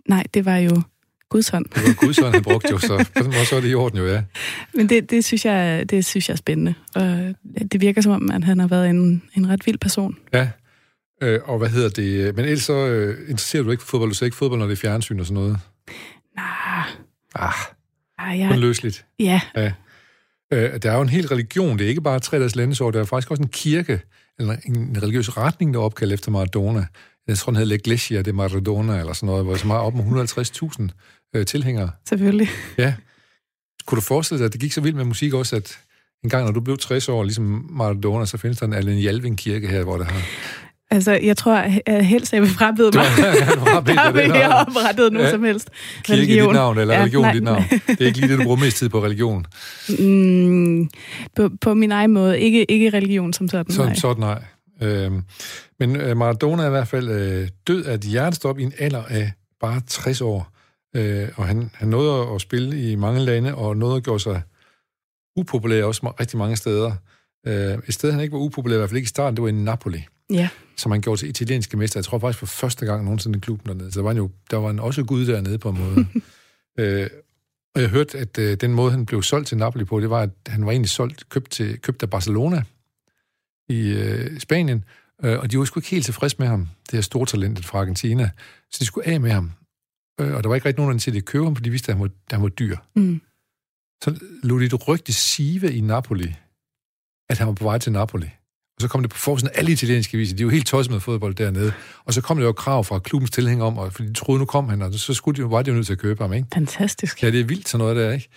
[0.10, 0.82] Nej, det var jo
[1.30, 1.66] Guds hånd.
[1.66, 3.76] Det var Guds hånd, han brugte jo, så på den måde så er det i
[3.76, 4.22] orden jo, ja.
[4.74, 6.74] Men det, det, synes jeg, det synes jeg er spændende.
[6.96, 7.34] Og
[7.72, 10.18] det virker som om, at han har været en, en ret vild person.
[10.34, 10.48] Ja,
[11.21, 12.36] øh, og hvad hedder det?
[12.36, 14.73] Men ellers så øh, interesserer du ikke for fodbold, du ser ikke fodbold, når det
[14.73, 15.60] er fjernsyn og sådan noget.
[16.38, 16.86] Nah,
[17.36, 17.54] Ah,
[18.17, 19.06] ah, kun ja, løsligt.
[19.19, 19.71] ja, Ja.
[20.54, 22.99] Øh, der er jo en hel religion, det er ikke bare tre dages landesår, der
[22.99, 24.02] er faktisk også en kirke,
[24.39, 26.86] eller en religiøs retning, der er opkaldt efter Maradona.
[27.28, 30.04] Jeg tror, den hedder L'Iglesia de Maradona, eller sådan noget, hvor som har op med
[30.04, 30.88] 150.000
[31.36, 31.91] øh, tilhængere.
[32.10, 32.47] selvfølgelig.
[32.78, 32.95] Ja.
[33.86, 35.80] Kunne du forestille dig, at det gik så vildt med musik også, at
[36.23, 39.38] en gang, når du blev 60 år, ligesom Maradona, så findes der en Allen Jalving
[39.38, 40.21] kirke her, hvor der har...
[40.94, 43.06] Altså, jeg tror at helst, jeg vil frabede mig.
[43.96, 45.32] Der vil jeg oprettet nogen Ja.
[45.32, 45.70] som helst.
[46.04, 47.64] Kirke i dit navn, eller Ja, religion nej, dit navn.
[47.88, 49.46] Det er ikke lige det, du bruger mest tid på religion.
[50.00, 50.90] Mm,
[51.36, 52.40] på, på min egen måde.
[52.40, 53.74] Ikke, ikke religion som sådan.
[53.74, 53.96] Så, nej.
[53.96, 54.44] sådan nej.
[54.82, 55.22] Øhm,
[55.80, 59.04] men øh, Maradona er i hvert fald øh, død af et hjertestop i en alder
[59.10, 60.50] af bare 60 år.
[60.96, 64.42] Øh, og han, han nåede at spille i mange lande, og nåede at gøre sig
[65.36, 66.92] upopulær også rigtig mange steder.
[67.48, 69.50] Øh, et sted, han ikke var upopulær, i hvert fald ikke i starten, det var
[69.50, 72.00] i Napoli, Ja, som han gjorde til italienske mester.
[72.00, 73.92] Jeg tror faktisk for første gang nogensinde i klubben dernede.
[73.92, 76.06] Så der var, han jo, der var han også gud dernede på en måde.
[76.80, 77.10] øh,
[77.76, 80.22] og jeg hørte, at øh, den måde, han blev solgt til Napoli på, det var,
[80.22, 82.64] at han var egentlig solgt, købt, til, købt af Barcelona
[83.70, 84.84] i øh, Spanien,
[85.24, 87.80] øh, og de var sgu ikke helt tilfredse med ham, det her store talentet fra
[87.80, 88.30] Argentina,
[88.72, 89.52] så de skulle af med ham.
[90.22, 91.92] Øh, og der var ikke rigtig nogen, der til at købe ham, for de vidste,
[91.92, 92.78] at han var, at han var dyr.
[92.96, 93.22] mm.
[94.04, 96.36] Så lod de et rygte sive i Napoli,
[97.30, 98.30] at han var på vej til Napoli.
[98.76, 100.36] Og så kom det på forsiden af alle italienske viser.
[100.36, 101.74] De er jo helt tosset med fodbold dernede.
[102.06, 104.46] Og så kom der jo krav fra klubbens tilhænger om, og fordi de troede, nu
[104.46, 106.48] kom han, og så skulle de, var de jo nødt til at købe ham, ikke?
[106.54, 107.24] fantastisk.
[107.24, 108.30] Ja, det er vildt sådan noget der, ikke?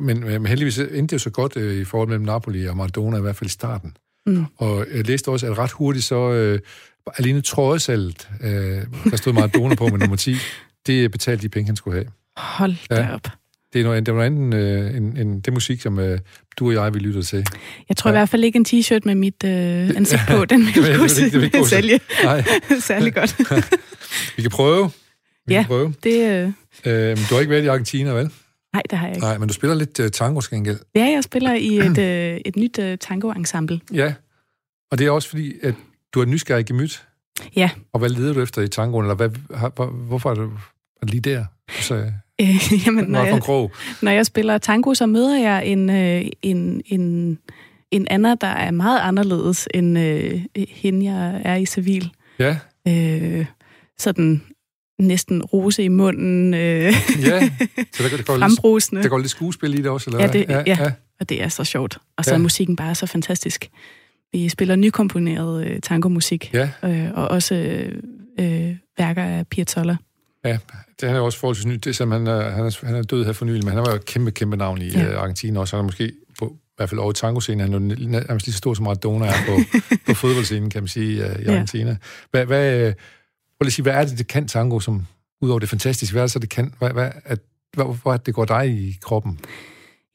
[0.00, 3.16] Men, men heldigvis endte det jo så godt øh, i forhold mellem Napoli og Maradona,
[3.16, 3.96] i hvert fald i starten.
[4.26, 4.44] Mm.
[4.58, 6.60] Og jeg læste også, at ret hurtigt så øh,
[7.18, 8.50] alene trøjesalget, øh,
[9.10, 10.36] der stod Maradona på med nummer 10,
[10.86, 12.06] det betalte de penge, han skulle have.
[12.36, 13.14] Hold da Ja.
[13.14, 13.28] op.
[13.74, 16.18] Det er noget, det noget andet øh, end, end det musik, som øh,
[16.58, 17.46] du og jeg vil lytte til.
[17.88, 18.14] Jeg tror Ja.
[18.14, 19.50] i hvert fald ikke en t-shirt med mit øh,
[19.96, 22.44] ansigt på, den vil- vil kunne ikke- sælge Nej,
[22.80, 23.36] særlig godt.
[24.36, 24.90] vi kan prøve.
[25.46, 25.58] Vi Ja.
[25.62, 25.94] kan prøve.
[26.02, 26.52] Det, øh,
[26.86, 28.30] Øh, du har ikke været i Argentina, vel?
[28.72, 29.26] nej, det har jeg ikke.
[29.26, 30.78] Nej, men du spiller lidt uh, tango til gengæld.
[30.94, 33.80] Ja, jeg spiller i et, øh, et nyt øh, tango-ensemble.
[33.92, 34.14] Ja,
[34.90, 35.74] og det er også fordi, at
[36.14, 37.06] du er nysgerrig gemyt.
[37.56, 37.70] Ja.
[37.92, 40.42] Og hvad leder du efter i tangoen, eller hvad, har, hvor, hvorfor er du
[41.02, 41.44] er du lige der?
[41.80, 42.48] Så, Øh,
[42.86, 43.72] jamen, når jeg, krog.
[44.02, 47.38] når jeg spiller tango, så møder jeg en, øh, en, en,
[47.90, 52.10] en Anna, der er meget anderledes end øh, hende, jeg er i civil.
[52.38, 52.56] Ja,
[52.88, 53.46] Øh,
[53.98, 54.42] sådan
[54.98, 56.92] næsten rose i munden, øh, ja.
[57.92, 58.36] Så der, der, går
[58.78, 60.90] lidt, der går lidt skuespil i det også, eller Ja, det- ja.
[61.20, 61.98] Og det er så sjovt.
[62.18, 62.34] Og så Ja.
[62.36, 63.68] er musikken bare så fantastisk.
[64.32, 67.92] Vi spiller nykomponeret øh, tangomusik, Ja, øh, og også øh,
[68.40, 69.96] øh, værker af Piazzolla.
[70.44, 70.58] Ja.
[71.00, 71.84] Det han er også forholdsvis nyt.
[71.84, 73.82] Det er, som han, er, han, er, han er død her for nylig, men han
[73.82, 75.00] var jo et kæmpe, kæmpe navn i Ja.
[75.02, 75.18] ja.
[75.18, 75.76] Argentina også.
[75.76, 78.74] Han er måske på, i hvert fald over tango-scenen, han er nærmest lige så stor
[78.74, 81.52] som Maradona er på, på fodboldscenen, kan man sige, øh, i Ja.
[81.52, 81.96] Argentina.
[82.30, 82.94] Hvad, hvad, øh, prøv
[83.64, 85.06] lige sige, hvad er det, det kan tango, som
[85.40, 86.74] udover det fantastiske, hvad er det så, det kan?
[86.78, 87.38] Hvad, hvad, at,
[87.74, 89.40] hvad, hvorfor er det, det går dig i kroppen?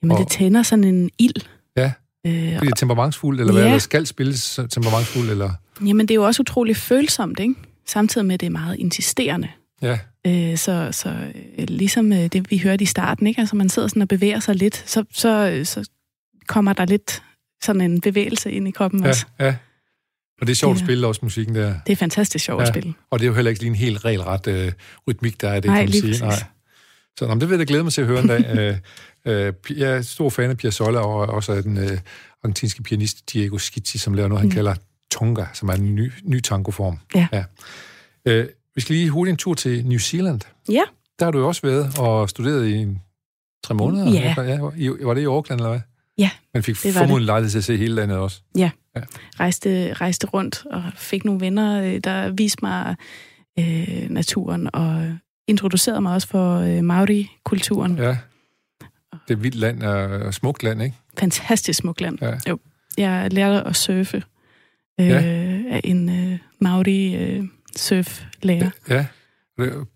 [0.03, 1.41] Jamen, Og- det tænder sådan en ild.
[1.77, 1.91] Ja.
[2.27, 3.61] Øh, Fordi det er temperamentsfuldt, eller hvad?
[3.63, 3.67] Ja.
[3.67, 5.51] Eller skal spilles temperamentsfuldt, eller...
[5.85, 7.55] Jamen, det er jo også utroligt følsomt, ikke?
[7.87, 9.47] Samtidig med, at det er meget insisterende.
[9.81, 9.99] Ja.
[10.27, 11.09] Øh, så så
[11.57, 13.39] øh, ligesom øh, det, vi hørte i starten, ikke?
[13.41, 15.89] Altså, man sidder sådan og bevæger sig lidt, så, så, så
[16.47, 17.23] kommer der lidt
[17.63, 19.25] sådan en bevægelse ind i kroppen Ja, også.
[19.39, 19.55] ja.
[20.41, 20.85] Og det er sjovt at Ja.
[20.85, 21.73] spille også musikken der.
[21.87, 22.67] Det er fantastisk sjovt ja.
[22.67, 22.93] At spille.
[23.09, 24.71] Og det er jo heller ikke lige en helt regelret øh,
[25.07, 26.01] rytmik, der er det, Nej, kan man sige.
[26.23, 26.45] præcis.
[27.19, 28.45] Så nå, men det vil jeg glæde mig til at høre en dag.
[28.57, 28.77] øh,
[29.25, 31.97] øh, jeg er stor fan af Piazzolla, og også af den øh,
[32.43, 34.53] argentinske pianist Diego Schizzi, som laver noget, han Mm.
[34.55, 34.75] kalder
[35.11, 36.99] Tonga, som er en ny, ny tangoform.
[37.15, 37.27] Ja.
[37.33, 37.43] ja.
[38.25, 40.41] Øh, vi skal lige hurtigt en tur til New Zealand.
[40.71, 40.81] Ja.
[41.19, 42.87] Der har du jo også været og studeret i
[43.63, 44.11] tre måneder.
[44.11, 44.35] Ja.
[44.41, 45.81] ja i, var det i Auckland, eller hvad?
[46.17, 48.41] Ja, Man fik formodentlig lejlighed til at se hele landet også.
[49.39, 52.95] Rejste, rejste rundt og fik nogle venner, øh, der viste mig
[53.59, 55.13] øh, naturen og
[55.47, 57.97] introducerede mig også for øh, Maori-kulturen.
[57.97, 58.03] Ja.
[58.03, 58.17] Ja.
[59.27, 60.95] Det er et vildt land og smukt land, ikke?
[61.19, 62.17] Fantastisk smukt land.
[62.21, 62.33] Ja.
[62.49, 62.59] Jo.
[62.97, 64.23] Jeg lærte at surfe
[64.99, 65.15] øh, Ja.
[65.69, 67.43] af en øh, Maori øh,
[67.75, 68.69] surflærer.
[68.89, 69.05] Ja.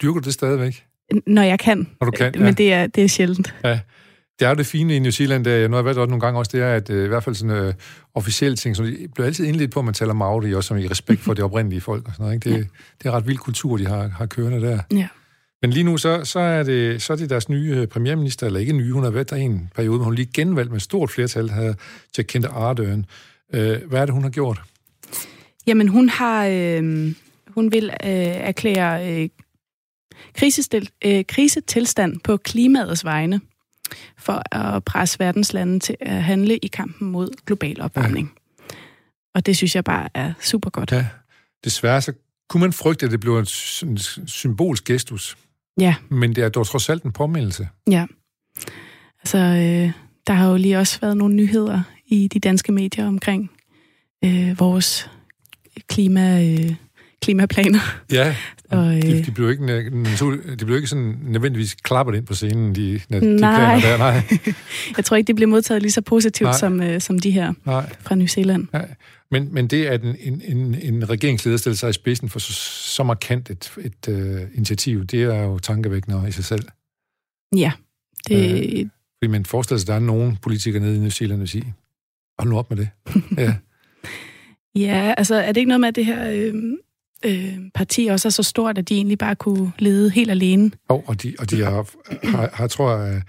[0.01, 0.83] Dyrker du det stadigvæk?
[1.27, 1.87] Når jeg kan.
[2.01, 3.53] Når du kan, Men det er, det er sjældent.
[4.39, 6.21] Det er jo det fine i New Zealand, der, nu har jeg været der nogle
[6.21, 7.73] gange også, det er, at øh, i hvert fald sådan øh,
[8.15, 11.21] officielle ting, de bliver altid indledt på, at man taler Maori, også som i respekt
[11.21, 12.35] for de oprindelige folk og sådan noget.
[12.35, 12.49] Ikke?
[12.49, 12.63] Det, Ja.
[13.03, 14.79] det er ret vild kultur, de har, har kørende der.
[14.91, 15.07] Ja.
[15.61, 18.59] Men lige nu, så, så, er det, så er det deres nye øh, premierminister, eller
[18.59, 21.49] ikke nye, hun har været der en periode, men hun lige genvalgt med stort flertal,
[21.49, 21.73] her
[22.17, 23.05] Jacinda Ardern.
[23.53, 24.61] Øh, hvad er det, hun har gjort?
[25.67, 26.45] Jamen, hun har...
[26.47, 27.11] Øh,
[27.55, 28.09] hun vil øh,
[28.49, 29.29] erklære øh,
[30.33, 33.41] krisestil, øh, krisetilstand på klimaets vegne
[34.17, 38.33] for at presse verdens lande til at handle i kampen mod global opvarmning.
[38.35, 38.75] Ja.
[39.35, 40.91] Og det synes jeg bare er super godt.
[40.91, 41.07] Ja.
[41.63, 42.13] Desværre, så
[42.49, 43.47] kunne man frygte, at det blev en
[43.83, 45.37] en symbolsk gestus.
[45.79, 45.95] Ja.
[46.09, 47.67] Men det er dog trods alt en påmindelse.
[47.89, 48.05] Ja.
[49.19, 49.91] Altså, øh,
[50.27, 53.51] der har jo lige også været nogle nyheder i de danske medier omkring
[54.25, 55.09] øh, vores
[55.87, 56.75] klima, øh,
[57.23, 57.79] klimaplaner.
[58.11, 58.35] Ja,
[58.69, 59.89] Og, øh, de, de, blev ikke,
[60.59, 63.79] de blev ikke sådan nødvendigvis klappet ind på scenen, de, de Nej.
[63.79, 63.97] planer der.
[63.97, 64.23] Nej,
[64.97, 66.57] Jeg tror ikke, det bliver modtaget lige så positivt Nej.
[66.59, 67.93] som, øh, som de her nej.
[67.99, 68.67] fra New Zealand.
[69.31, 72.53] Men, men det, at en, en, en, en regeringsleder stiller sig i spidsen for så,
[72.93, 76.63] så markant et, et uh, initiativ, det er jo tankevækkende i sig selv.
[77.55, 77.71] Ja,
[78.27, 78.89] det, Øh.
[79.23, 81.49] Fordi man forestiller sig, at der er nogen politikere nede i New Zealand, der vil
[81.49, 81.73] sige,
[82.39, 82.89] hold nu op med det.
[83.37, 83.55] Ja,
[84.75, 86.53] ja, altså er det ikke noget med, at det her øh,
[87.25, 90.71] øh, parti også er så stort, at de egentlig bare kunne lede helt alene?
[90.89, 91.89] og, og de, og de har,
[92.27, 93.21] har, har, tror jeg,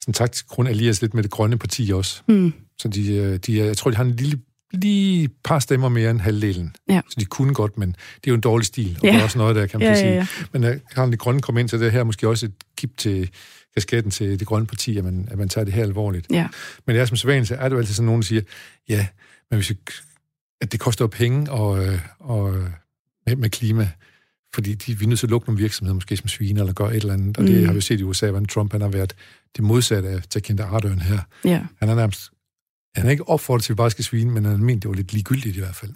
[0.00, 2.22] sådan taktisk grund allieret lidt med det grønne parti også.
[2.26, 2.52] Hmm.
[2.78, 4.38] Så de, øh, de, jeg tror, de har en lille
[4.72, 6.74] lige par stemmer mere end halvdelen.
[6.88, 7.00] Ja.
[7.10, 8.96] Så de kunne godt, men det er jo en dårlig stil.
[9.00, 9.12] Og Ja.
[9.12, 10.08] der er også noget der, kan man Ja, sige.
[10.08, 10.26] ja, ja.
[10.52, 13.30] Men uh, kan de grønne komme ind til det her, måske også et kip til
[13.74, 16.26] kasketten til det grønne parti, at man, at man tager det her alvorligt.
[16.30, 16.48] Ja.
[16.86, 18.42] Men det er som sædvanligt, så er det jo altid sådan nogen, der siger,
[18.88, 19.06] ja,
[19.50, 19.76] men hvis vi,
[20.60, 22.66] at det koster jo penge og, øh, og, øh,
[23.28, 23.90] med, med klima,
[24.54, 26.90] fordi de, vi er nødt til at lukke nogle virksomheder, måske som sviner, eller gøre
[26.90, 27.38] et eller andet.
[27.38, 27.64] Og det Mm.
[27.66, 29.14] har vi jo set i USA, hvordan Trump han har været
[29.56, 31.18] det modsatte af Jacinda Ardern her.
[31.44, 31.62] ja.
[31.78, 32.30] Han er nærmest
[32.96, 34.94] han er ikke opfordret til, at vi bare skal svine, men han mente, det var
[34.94, 35.90] lidt ligegyldigt i hvert fald.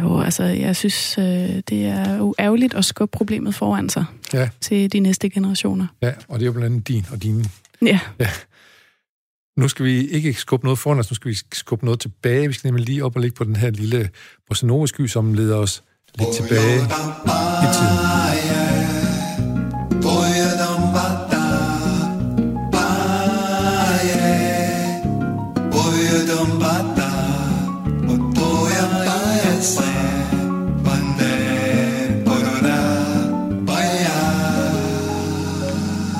[0.00, 1.24] Jo, altså jeg synes, øh,
[1.68, 4.48] det er jo ærgerligt at skubbe problemet foran sig Ja.
[4.60, 5.86] til de næste generationer.
[6.02, 7.44] Ja, og det er jo blandt andet din og dine.
[7.82, 8.00] Ja,
[9.56, 12.48] Nu skal vi ikke skubbe noget foran os, nu skal vi skubbe noget tilbage.
[12.48, 14.10] Vi skal nemlig lige op og ligge på den her lille
[14.48, 15.82] bossa nova sky, som leder os
[16.18, 17.98] lidt tilbage i tiden.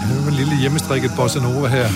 [0.03, 1.89] Det er en lille hjemmestrikket bossa nova her.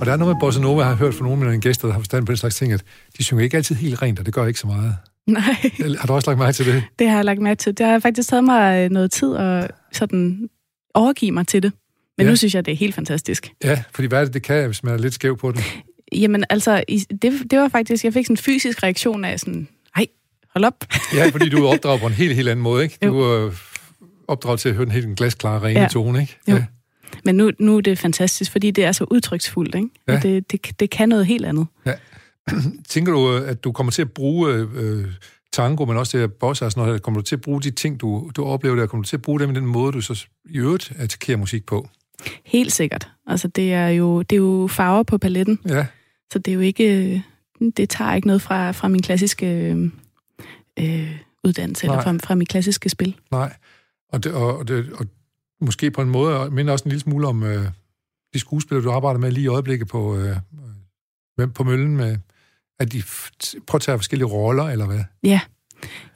[0.00, 1.88] Og der er noget med bossa nova, jeg har hørt fra nogle af mine gæster,
[1.88, 2.82] der har forstand på den slags ting, at
[3.18, 4.96] de synger ikke altid helt rent, og det gør ikke så meget.
[5.32, 6.84] nej, Har du også lagt mærke til det?
[6.98, 7.78] det har jeg lagt mærke til.
[7.78, 10.48] Det har faktisk taget mig øh, noget tid at sådan
[10.94, 11.72] overgive mig til det.
[12.18, 12.30] Men Ja.
[12.30, 13.52] nu synes jeg, det er helt fantastisk.
[13.64, 15.60] Ja, fordi hvad er det, det kan, hvis man er lidt skæv på den?
[16.22, 16.84] Jamen altså,
[17.22, 20.06] det, det var faktisk, jeg fik sådan en fysisk reaktion af sådan, ej,
[20.54, 20.84] hold op.
[21.14, 22.98] Ja, fordi du er opdraget på en helt, helt anden måde, ikke?
[23.02, 23.50] Du er
[24.28, 25.88] opdraget til at høre den helt en glasklare, rene Ja.
[25.88, 26.36] tone, ikke?
[26.48, 26.62] Jo.
[27.24, 29.88] Men nu, nu er det fantastisk, fordi det er så udtryksfuldt, ikke?
[30.08, 30.16] Ja.
[30.16, 31.66] Og det, det, det kan noget helt andet.
[32.88, 35.06] Tænker du, at du kommer til at bruge øh,
[35.52, 37.70] tango, men også det her bossa og sådan noget, kommer du til at bruge de
[37.70, 40.00] ting, du, du oplever der, kommer du til at bruge dem i den måde, du
[40.00, 41.88] så i øvrigt attackerer musik på?
[42.44, 43.10] Helt sikkert.
[43.26, 45.86] Altså, det er jo, det er jo farver på paletten, Ja,
[46.32, 47.24] så det er jo ikke,
[47.76, 49.46] det tager ikke noget fra, fra min klassiske
[50.78, 51.10] øh,
[51.44, 52.04] uddannelse, eller Nej.
[52.04, 53.16] fra, fra mit klassiske spil.
[53.30, 53.56] nej.
[54.12, 55.06] Og, det, og, det, og
[55.60, 57.64] måske på en måde minder også en lille smule om øh,
[58.34, 60.36] de skuespillere, du arbejder med lige i øjeblikket på, øh,
[61.40, 62.18] øh, på møllen, med,
[62.80, 63.02] at de
[63.66, 65.00] påtager forskellige roller, eller hvad?
[65.22, 65.40] Ja,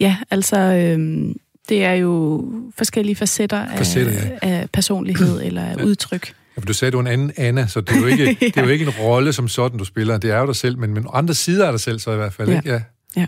[0.00, 1.28] ja altså, øh,
[1.68, 2.44] det er jo
[2.78, 4.38] forskellige facetter, af, Facetter, ja.
[4.42, 6.34] af personlighed eller af udtryk.
[6.56, 8.30] Ja, for du sagde, du er en anden Anna, så det er jo ikke, ja.
[8.46, 10.18] det er jo ikke en rolle som sådan, du spiller.
[10.18, 12.32] Det er jo dig selv, men, men andre sider af dig selv så i hvert
[12.32, 12.56] fald, Ja.
[12.56, 12.70] ikke?
[12.70, 12.82] Ja.
[13.16, 13.26] Ja.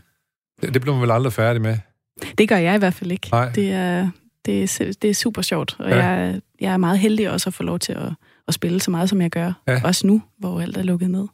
[0.63, 1.79] Det, det bliver man vel aldrig færdig med.
[2.39, 3.29] Det gør jeg i hvert fald ikke.
[3.33, 3.49] Nej.
[3.49, 4.11] Det er,
[4.47, 5.97] det er, det er super sjovt, og Ja.
[5.97, 6.07] ja.
[6.07, 8.09] jeg, jeg er meget heldig også at få lov til at,
[8.49, 9.53] at spille så meget, som jeg gør.
[9.69, 9.81] Ja.
[9.85, 11.27] Også nu, hvor alt er lukket ned.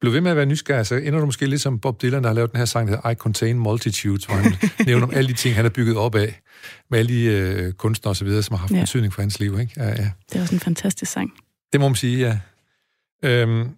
[0.00, 2.28] Bliv ved med at være nysgerrig, så ender du måske lidt som Bob Dylan, der
[2.28, 4.52] har lavet den her sang, der hedder I Contain Multitudes, hvor han
[4.86, 6.40] nævner om alle de ting, han har bygget op af,
[6.90, 8.80] med alle de øh, kunstnere osv., som har haft ja.
[8.80, 9.60] Betydning for hans liv.
[9.60, 9.72] Ikke?
[9.76, 10.10] Ja, ja.
[10.32, 11.32] Det er også en fantastisk sang.
[11.72, 12.38] Det må man sige, ja.
[13.24, 13.68] Øhm,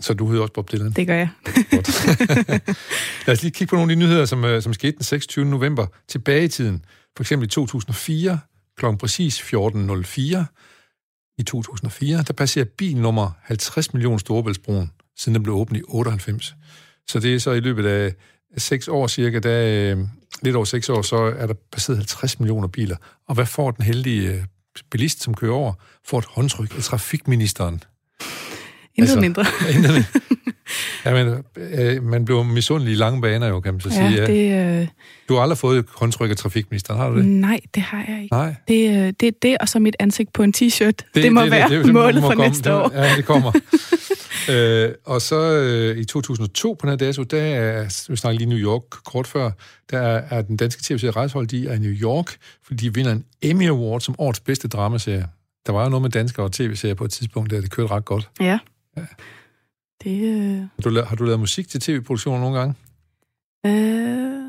[0.00, 0.92] så du hedder også Bob Dylan.
[0.92, 1.28] Det gør jeg.
[3.26, 5.44] Lad os lige kigge på nogle af de nyheder, som, øh, som skete den 26.
[5.44, 6.84] november tilbage i tiden.
[7.16, 8.38] For eksempel i 2004,
[8.76, 10.44] klokken præcis 14.04
[11.38, 16.54] i 2004, der passerer bil nummer 50 millioner Storebæltsbroen, siden den blev åbnet i 98.
[17.08, 18.14] Så det er så i løbet af
[18.58, 19.98] seks år cirka, der, øh,
[20.42, 22.96] lidt over seks år, så er der passeret 50 millioner biler.
[23.28, 24.44] Og hvad får den heldige øh,
[24.90, 25.72] bilist, som kører over?
[26.06, 27.74] Får et håndtryk af trafikministeren.
[28.94, 29.44] Intet Altså, mindre.
[29.70, 30.04] Inden- ja,
[31.12, 34.10] men, øh, man blev misundelig i lange baner jo, kan man så sige.
[34.10, 34.88] Ja, det, øh,
[35.28, 37.24] Du har aldrig fået et håndtryk af trafikministeren, har du det?
[37.26, 38.34] nej, det har jeg ikke.
[38.34, 38.54] Nej.
[38.68, 40.86] Det, øh, det er det, og så mit ansigt på en t-shirt.
[40.86, 42.46] Det, det må være det, målet må for komme.
[42.48, 42.90] næste det, år.
[42.94, 43.52] Ja, det kommer.
[44.50, 48.48] øh, og så øh, i 2002 på den her dato, der er, vi snakker lige
[48.48, 49.50] New York kort før,
[49.90, 52.36] der er, er den danske tv-serie Rejsehold, de er i New York,
[52.66, 55.26] fordi de vinder en Emmy Award som årets bedste dramaserie.
[55.66, 58.04] Der var jo noget med danskere og tv-serier på et tidspunkt, der det kørte ret
[58.04, 58.28] godt.
[58.40, 58.58] Ja.
[60.02, 62.74] Det, øh, Har du, la- har du lavet musik til tv-produktioner nogle gange?
[63.66, 64.40] øh,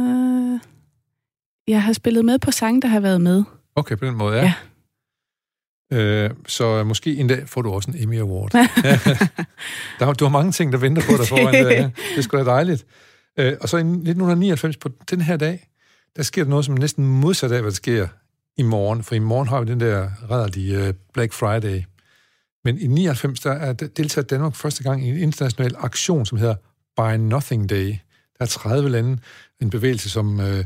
[0.00, 0.60] øh,
[1.68, 3.44] jeg har spillet med på sange, der har været med.
[3.76, 4.52] Okay, på den måde, ja.
[5.90, 6.24] Ja.
[6.24, 8.50] Øh, så måske en dag får du også en Emmy Award.
[9.98, 11.62] der, du har mange ting, der venter på dig foran dig.
[11.72, 11.90] Ja.
[12.10, 12.86] Det er sgu da dejligt.
[13.38, 15.68] Øh, og så i 1999, på den her dag,
[16.16, 18.08] der sker der noget, som er næsten modsat af, hvad der sker
[18.56, 19.02] i morgen.
[19.02, 21.82] For i morgen har vi den der rædderlige uh, Black Friday.
[22.64, 26.54] Men i 99, der er deltager Danmark første gang i en international aktion, som hedder
[26.96, 27.86] Buy Nothing Day.
[28.38, 29.18] Der er 30 lande,
[29.62, 30.64] en bevægelse, som, øh,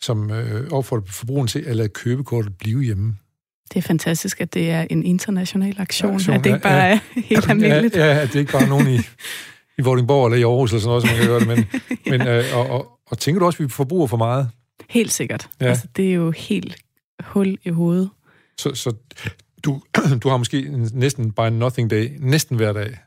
[0.00, 3.16] som øh, opfordrer forbrugeren til at lade købekortet blive hjemme.
[3.68, 6.84] Det er fantastisk, at det er en international aktion, Aktion, at det ikke ja, bare
[6.84, 7.00] ja.
[7.16, 7.96] er helt almindeligt.
[7.96, 8.98] Ja, ja, at det ikke bare er nogen i,
[9.78, 11.48] i Vordingborg eller i Aarhus eller sådan noget, som man kan gøre det.
[11.48, 11.66] Men,
[12.18, 14.48] men, øh, og, og, og tænker du også, at vi forbruger for meget?
[14.88, 15.48] Helt sikkert.
[15.60, 15.64] Ja.
[15.64, 15.70] Ja.
[15.70, 16.76] Altså, det er jo helt
[17.20, 18.10] hul i hovedet.
[18.58, 18.92] Så, så
[19.64, 19.80] du,
[20.22, 22.98] du har måske en, næsten bare nothing day, næsten hver dag.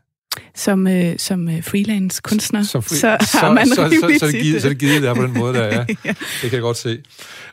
[0.55, 3.07] Som, øh, som øh, freelance kunstner, Som fri- så
[3.41, 5.23] har man så, så, så, så, er det givet, så er det givet der på
[5.23, 5.85] den måde der, ja.
[6.05, 6.09] ja.
[6.41, 7.03] Det kan jeg godt se.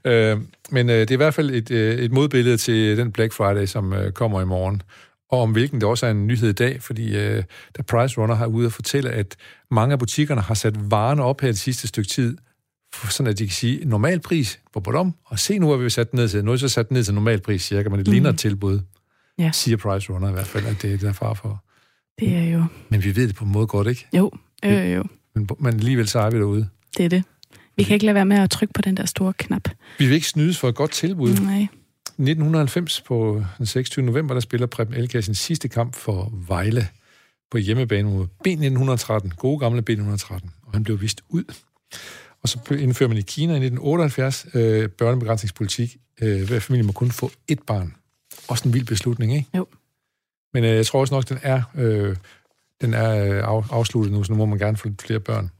[0.04, 0.38] Øh,
[0.70, 3.66] men øh, det er i hvert fald et, øh, et modbillede til den Black Friday,
[3.66, 4.82] som øh, kommer i morgen.
[5.30, 7.44] Og om hvilken det også er en nyhed i dag, fordi øh,
[7.76, 9.36] da Price Runner har ude at fortælle, at
[9.70, 12.36] mange af butikkerne har sat varerne op her det sidste stykke tid,
[13.10, 16.10] sådan at de kan sige normal pris på bottom, og se nu, at vi sat
[16.10, 16.44] den ned til.
[16.44, 18.12] Nu er så sat den ned til normal pris cirka, men det Mhm.
[18.12, 18.80] ligner et tilbud,
[19.38, 19.50] Ja.
[19.52, 21.64] siger Price Runner i hvert fald, at det er det, der er far for.
[22.20, 22.64] Det er jo...
[22.88, 24.06] Men vi ved det på en måde godt, ikke?
[24.16, 24.30] Jo,
[24.64, 26.68] øh, jo, Men, men alligevel så er vi derude.
[26.96, 27.24] det er det.
[27.76, 29.68] Vi kan ikke lade være med at trykke på den der store knap.
[29.98, 31.34] Vi vil ikke snydes for et godt tilbud.
[31.34, 31.66] Nej.
[32.18, 34.04] 1990 på den 26.
[34.06, 36.86] november, der spiller Preben Elkjær sin sidste kamp for Vejle
[37.50, 40.32] på hjemmebane mod B1913, gode gamle B1913,
[40.66, 41.44] og han blev vist ud.
[42.42, 47.10] Og så indfører man i Kina i 1978 øh, børnebegrænsningspolitik, øh, hver familie må kun
[47.10, 47.94] få ét barn.
[48.48, 49.48] Også en vild beslutning, ikke?
[49.56, 49.66] Jo.
[50.54, 52.16] Men øh, jeg tror også nok, den er, øh,
[52.80, 55.50] den er øh, af, afsluttet nu, så nu må man gerne få lidt flere børn.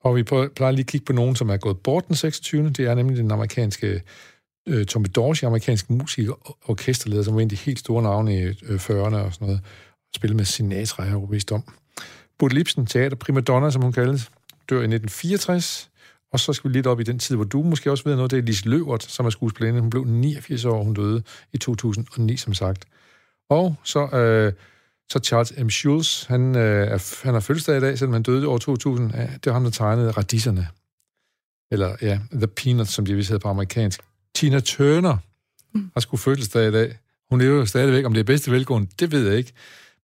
[0.00, 2.70] Og vi plejer lige at kigge på nogen, som er gået bort den 26.
[2.70, 4.02] Det er nemlig den amerikanske
[4.68, 8.36] øh, Tommy Dorsey, amerikansk musiker og orkesterleder, som var en af de helt store navne
[8.36, 9.60] i øh, 40'erne og sådan noget.
[10.14, 11.62] Spillede med Sinatra, jeg er overbevist om.
[12.38, 14.30] Bud Lipsen, teater primadonna, som hun kaldes,
[14.70, 15.90] dør i 1964.
[16.32, 18.30] Og så skal vi lidt op i den tid, hvor du måske også ved noget.
[18.30, 19.80] Det er Lise Løvert, som er skuespillerinde.
[19.80, 22.84] Hun blev 89 år, hun døde i 2009, som sagt.
[23.50, 24.52] Og så, øh,
[25.08, 25.68] så Charles M.
[25.68, 29.10] Schulz, han, øh, er, han har fødselsdag i dag, selvom han døde i år 2000.
[29.14, 30.68] Ja, det var ham, der tegnede Radisserne.
[31.70, 34.00] Eller ja, The Peanuts, som de vist hedder på amerikansk.
[34.34, 35.16] Tina Turner
[35.94, 36.98] har sgu fødselsdag i dag.
[37.30, 38.04] Hun lever jo stadigvæk.
[38.04, 39.52] Om det er bedste velgående, det ved jeg ikke.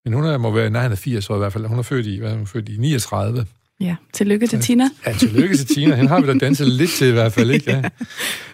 [0.05, 1.67] Men hun er, må være, nej, han er 80 år i hvert fald.
[1.67, 3.47] Hun er født i, hvad er hun født i 39.
[3.81, 4.91] Ja, tillykke til Tina.
[5.07, 5.95] Ja, tillykke til Tina.
[5.95, 7.91] Hende har vi da danset lidt til i hvert fald, ikke?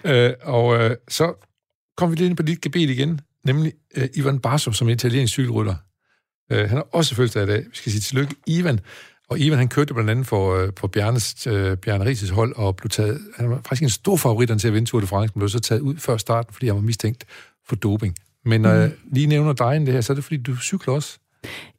[0.05, 0.27] Ja.
[0.29, 1.47] Øh, og øh, så
[1.97, 5.33] kom vi lidt ind på dit gebet igen, nemlig øh, Ivan Basso, som er italiensk
[5.33, 5.75] cykelrytter.
[6.53, 7.59] Øh, han har også fødselsdag i dag.
[7.59, 8.81] Vi skal sige tillykke, Ivan.
[9.29, 12.77] Og Ivan, han kørte blandt andet for, øh, for Bjarnes, øh, Bjarne Rises hold, og
[12.77, 15.41] blev taget, han var faktisk en stor favorit til at vinde Tour de France, men
[15.41, 17.25] blev så taget ud før starten, fordi han var mistænkt
[17.68, 18.14] for doping.
[18.45, 21.18] Men når jeg lige nævner dig det her, så er det fordi, du cykler også.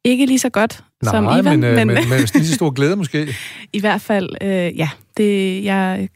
[0.03, 2.69] Ikke lige så godt Nej, som Ivan, men, øh, men, men, men lige så stor
[2.77, 3.35] glæde måske.
[3.73, 6.09] i hvert fald, øh, ja, det, jeg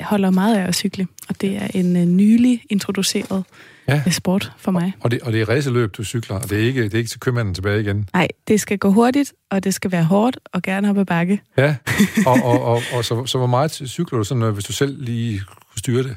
[0.00, 3.44] holder meget af at cykle, og det er en uh, nylig introduceret
[3.88, 4.02] Ja.
[4.06, 4.10] ja.
[4.10, 4.92] sport for mig.
[5.00, 7.10] Og det, og det er raceløb, du cykler, og det er ikke, det er ikke
[7.10, 8.08] til købmanden tilbage igen.
[8.14, 11.40] Nej, det skal gå hurtigt, og det skal være hårdt, og gerne op ad bakke.
[11.58, 11.76] Ja,
[12.26, 15.02] og, og, og, og så, så hvor meget cykler du sådan, øh, hvis du selv
[15.04, 16.16] lige kunne styre det?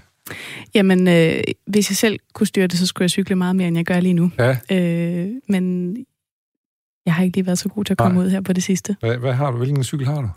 [0.75, 3.77] Jamen, øh, hvis jeg selv kunne styre det, så skulle jeg cykle meget mere, end
[3.77, 4.31] jeg gør lige nu.
[4.39, 5.95] Ja, Øh, men
[7.07, 8.25] jeg har ikke lige været så god til at komme Nej.
[8.25, 8.95] ud her på det sidste.
[8.99, 9.57] hvad, hvad har du?
[9.57, 10.29] Hvilken cykel har du?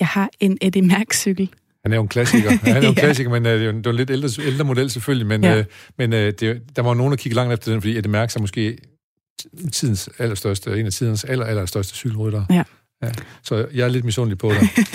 [0.00, 1.50] Jeg har en Eddie Mærks-cykel.
[1.84, 2.50] Han er jo en klassiker.
[2.62, 3.00] Han er jo en Ja.
[3.00, 5.26] klassiker, men øh, det er jo en, lidt ældre, ældre model selvfølgelig.
[5.26, 5.58] Men, Ja.
[5.58, 5.64] øh,
[5.98, 8.40] men øh, det, der var nogen, der kiggede langt efter den, fordi Eddie Mærks er
[8.40, 8.78] måske
[9.72, 12.46] tidens allerstørste, en af tidens aller, allerstørste cykelryttere.
[12.50, 12.62] Ja.
[13.02, 13.10] ja.
[13.42, 14.68] Så jeg er lidt misundelig på dig.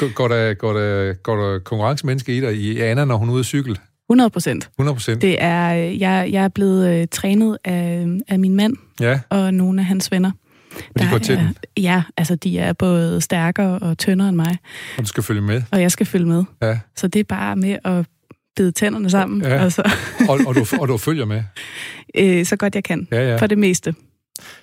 [0.00, 0.06] Ja.
[0.14, 3.40] Går, der, går, der, går der konkurrencemenneske i dig i Anna, når hun er ude
[3.40, 3.76] at cykle?
[4.10, 4.70] 100 procent.
[4.78, 5.22] 100 procent?
[5.22, 9.80] Det er, jeg, jeg er blevet øh, trænet af, af min mand Ja, og nogle
[9.80, 10.30] af hans venner.
[10.94, 14.36] Og de går til er, den, Ja, altså de er både stærkere og tyndere end
[14.36, 14.56] mig,
[14.98, 15.62] og du skal følge med.
[15.70, 16.44] og jeg skal følge med.
[16.62, 16.78] Ja.
[16.96, 18.06] Så det er bare med at
[18.56, 19.64] bide tænderne sammen, Ja.
[19.64, 19.90] og så,
[20.28, 21.42] Og, og, du, og du følger med.
[22.18, 23.36] øh, så godt jeg kan, Ja, ja.
[23.36, 23.94] for det meste.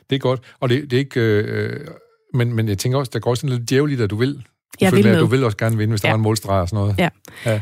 [0.10, 0.40] Det er godt.
[0.60, 1.20] Og det, det er ikke...
[1.20, 1.88] Øh,
[2.34, 4.44] men, men jeg tænker også, der går også sådan lidt djævel i dig, du vil.
[4.82, 5.22] Jeg følge vil med, med.
[5.22, 6.12] Du vil også gerne vinde, hvis der Ja.
[6.12, 6.96] var en målstreg og sådan noget.
[7.00, 7.10] Ja.
[7.46, 7.62] ja.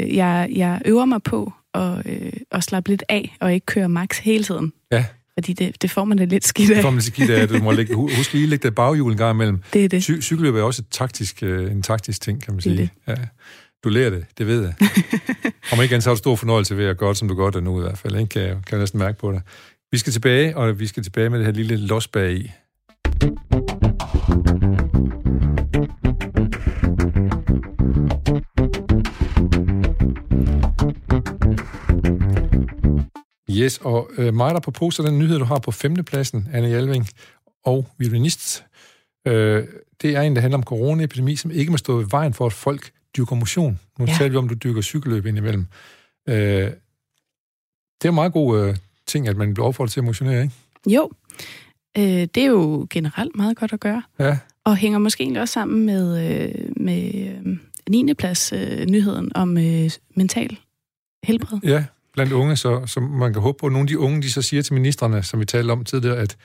[0.00, 3.88] Øh, jeg, jeg øver mig på at, øh, at slappe lidt af, og ikke køre
[3.88, 4.72] max hele tiden.
[4.92, 5.04] Ja.
[5.38, 6.74] Fordi det, det får man det lidt skidt af.
[6.76, 9.12] Det får man skidt af, du må lægge, hu- husk lige at lægge det baghjul
[9.12, 9.58] en gang imellem.
[9.72, 10.10] Det er det.
[10.10, 12.90] Cy- cykelløb er også et taktisk, øh, en taktisk ting, kan man Det er sige.
[13.08, 13.14] Ja.
[13.84, 14.74] Du lærer det, det ved jeg.
[15.72, 17.50] Om ikke andet, så har du stor fornøjelse ved at gøre det, som du gør
[17.50, 18.16] det nu i hvert fald.
[18.16, 18.28] Ikke?
[18.28, 19.40] Kan, jeg, kan jeg næsten mærke på dig.
[19.92, 22.50] Vi skal tilbage, og vi skal tilbage med det her lille los bag i.
[33.62, 37.08] Yes, og øh, mig der på poster den nyhed, du har på femtepladsen, Anne Hjalving,
[37.64, 38.64] og violinist.
[39.26, 39.64] Øh,
[40.02, 42.52] det er en, der handler om coronaepidemi, som ikke må stå i vejen for, at
[42.52, 43.80] folk dyrker motion.
[43.98, 44.12] Nu ja.
[44.18, 45.66] Taler vi om, du dyrker cykelløb indimellem.
[46.28, 50.42] Øh, det er en meget god øh, ting, at man bliver opfordret til at motionere,
[50.42, 50.54] ikke?
[50.86, 51.10] Jo,
[51.98, 54.02] øh, det er jo generelt meget godt at gøre.
[54.18, 57.56] Ja, Og hænger måske egentlig også sammen med, øh, med øh,
[57.88, 58.14] 9.
[58.14, 60.58] plads øh, nyheden om øh, mental
[61.24, 61.58] helbred.
[61.64, 61.84] ja
[62.14, 64.62] blandt unge, så, så man kan håbe på, nogle af de unge, de så siger
[64.62, 66.36] til ministerne, som vi talte om tidligere, at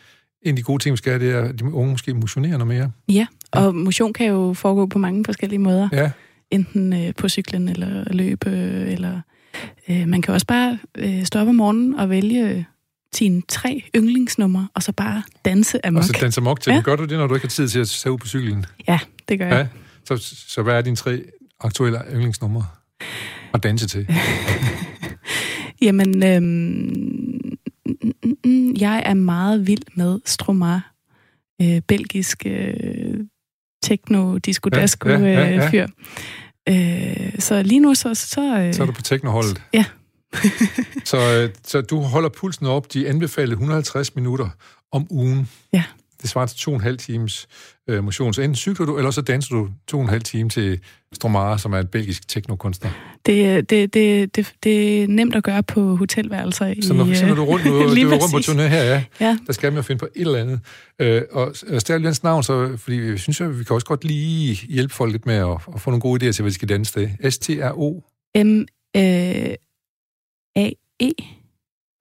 [0.42, 2.58] en af de gode ting, vi skal have, det er, at de unge måske motionerer
[2.58, 2.92] noget mere.
[3.10, 5.90] Ja, og motion kan jo foregå på mange forskellige måder.
[5.92, 6.12] Ja,
[6.52, 8.50] Enten øh, på cyklen eller løbe,
[8.88, 9.22] eller
[9.90, 12.66] øh, man kan også bare øh, stå op om morgenen og vælge
[13.14, 15.98] sine tre yndlingsnumre, og så bare danse amok.
[16.00, 16.76] og så danser mok til Ja.
[16.76, 16.82] ja.
[16.82, 18.66] Gør du det, når du ikke har tid til at tage ud på cyklen?
[18.88, 19.00] Ja,
[19.30, 19.56] det gør jeg.
[19.56, 20.18] Ja.
[20.18, 21.22] Så, så hvad er dine tre
[21.60, 22.66] aktuelle yndlingsnumre
[23.54, 24.08] at danse til?
[25.82, 27.58] Jamen, øhm,
[28.80, 30.82] jeg er meget vild med Stromae,
[31.62, 33.20] øh, belgisk øh,
[33.84, 35.70] techno disco Ja, ja, ja, øh, ja.
[35.70, 35.88] fyr.
[36.70, 39.62] Øh, så lige nu så så, øh, Så er du på teknoholdet.
[39.74, 39.86] Ja.
[41.06, 44.50] så, øh, så du holder pulsen op de anbefalede 150 minutter
[44.92, 45.50] om ugen.
[45.74, 45.84] Ja.
[46.22, 47.48] Det svarer til to og en halv times
[47.90, 48.34] øh, motion.
[48.34, 50.80] Så enten cykler du, eller så danser du to og en halv time til
[51.14, 52.92] Stromae, som er en belgisk teknokunstner.
[53.26, 57.26] det, det, det, det, det er nemt at gøre på hotelværelser i Så når, så
[57.26, 59.72] når du er rundt, nu, du er rundt på turné her, ja, Ja, der skal
[59.72, 60.60] man jo finde på et eller andet.
[61.00, 64.04] Øh, og øh, stærk Jens navn, så, fordi vi synes, at vi kan også godt
[64.04, 66.70] lige hjælpe folk lidt med at, at få nogle gode idéer til, hvad de skal
[66.70, 67.32] danse til.
[67.32, 68.02] S-T-R-O.
[68.44, 68.66] M
[68.98, 69.56] øh,
[71.00, 71.12] E.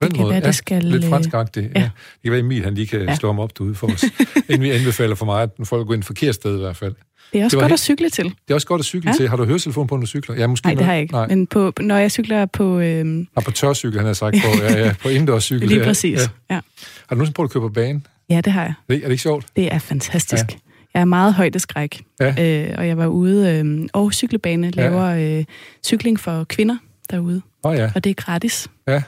[0.03, 0.47] den Det kan måde, være, ja.
[0.47, 0.85] det skal...
[0.85, 1.67] Lidt øh, franskagtigt.
[1.67, 1.71] Ja.
[1.75, 1.81] ja.
[1.81, 1.85] ja.
[1.85, 3.05] Det kan være, Emil han lige kan ja.
[3.05, 3.15] Ja.
[3.17, 4.05] slå ham op derude for os.
[4.49, 6.95] inden vi anbefaler for mig, at folk går ind et forkert sted i hvert fald.
[7.33, 8.25] Det er også Det godt helt- at cykle til.
[8.25, 9.13] Det er også godt at cykle ja.
[9.13, 9.17] Ja.
[9.17, 9.29] til.
[9.29, 10.37] Har du høretelefon på, når du cykler?
[10.37, 11.15] Ja, måske Nej, det har jeg ikke.
[11.15, 12.79] Nej, Men på, når jeg cykler på...
[12.81, 15.69] Øh, har på tørcykel, han har sagt på, ja, ja, på indendørscykel.
[15.69, 16.19] lige ja, præcis.
[16.51, 16.55] Ja.
[16.55, 16.55] Ja.
[16.55, 16.63] Har
[17.11, 18.01] du nogensinde prøvet at køre på bane?
[18.31, 18.75] ja, det har jeg.
[18.89, 19.47] Er det, er det ikke sjovt?
[19.57, 20.45] Det er fantastisk.
[20.53, 20.57] Ja.
[20.95, 22.67] Jeg er meget højdeskræk, Ja.
[22.71, 25.05] øh, og jeg var ude, øh, og cykelbane laver
[25.39, 25.45] øh,
[25.87, 26.77] cykling for kvinder
[27.11, 28.69] derude, Åh oh, ja, og det er gratis.
[28.89, 29.03] Ja.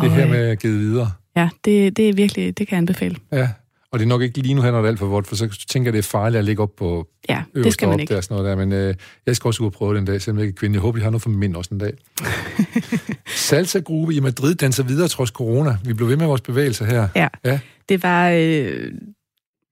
[0.00, 1.10] Det er her øh, med givet videre.
[1.36, 3.16] Ja, det, det er virkelig, det kan jeg anbefale.
[3.32, 3.48] Ja.
[3.92, 5.86] Og det er nok ikke lige nu, han er alt for vådt, for så tænker
[5.88, 8.14] jeg, det er farligt at ligge op på Ja, det skal man op ikke.
[8.14, 8.56] der sådan noget der.
[8.66, 8.94] Men øh,
[9.26, 10.74] jeg skal også ud og prøve den dag, selvom jeg ikke er kvinde.
[10.74, 11.92] Jeg håber, de har noget for mænd også en dag.
[13.26, 15.76] Salsa-gruppe i Madrid danser videre trods corona.
[15.84, 17.08] Vi blev ved med vores bevægelser her.
[17.16, 17.58] Ja, Ja.
[17.88, 18.30] det var...
[18.30, 18.92] Øh,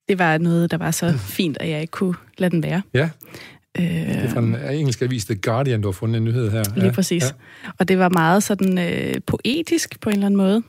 [0.08, 2.82] det var noget, der var så fint, at jeg ikke kunne lade den være.
[2.94, 3.08] Ja.
[3.78, 6.62] Øh, Det er fra en engelsk avis, The Guardian, du har fundet en nyhed her.
[6.76, 7.22] Lige præcis.
[7.22, 7.70] Ja.
[7.78, 10.62] Og det var meget sådan øh, poetisk på en eller anden måde.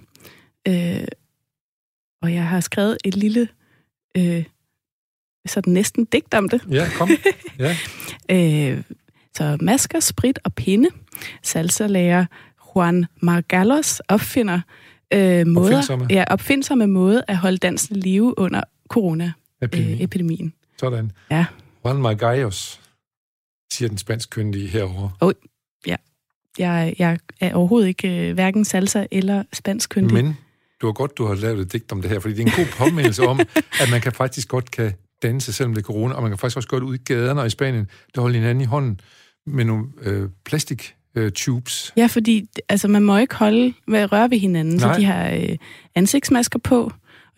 [0.67, 1.07] Øh,
[2.21, 3.47] og jeg har skrevet et lille,
[4.17, 4.43] øh,
[5.47, 6.61] sådan næsten digt om det.
[6.71, 7.09] Ja, kom.
[7.59, 7.75] Ja.
[8.31, 8.81] Øh,
[9.37, 10.89] så masker, sprit og pinde.
[11.43, 12.25] Salsa-lærer
[12.75, 14.59] Juan Margalos opfinder
[15.13, 16.07] øh, måder, Opfindsomme.
[16.09, 19.31] ja, opfindsomme måde at holde dansen live under Epidemi.
[19.61, 20.53] corona-epidemien.
[20.79, 21.11] Sådan.
[21.31, 21.45] Ja.
[21.85, 22.80] Juan Margallos.
[23.71, 25.11] Siger den spansk kyndige herovre.
[25.21, 25.31] Oh,
[25.87, 25.95] ja.
[26.57, 30.13] Jeg, jeg er overhovedet ikke øh, hverken salsa eller spansk kyndig.
[30.13, 30.37] Men
[30.81, 32.65] du har godt, du har lavet et digt om det her, fordi det er en
[32.65, 33.39] god påmindelse om,
[33.81, 34.93] at man kan faktisk godt kan
[35.23, 37.47] danse, selvom det er corona, og man kan faktisk også godt ud i gaderne og
[37.47, 38.99] i Spanien, der holder hinanden i hånden
[39.45, 41.93] med nogle øh, plastik øh, tubes.
[41.97, 44.93] Ja, fordi altså, man må ikke holde, hvad røre ved hinanden, Nej.
[44.93, 45.57] så de har øh,
[45.95, 46.91] ansigtsmasker på,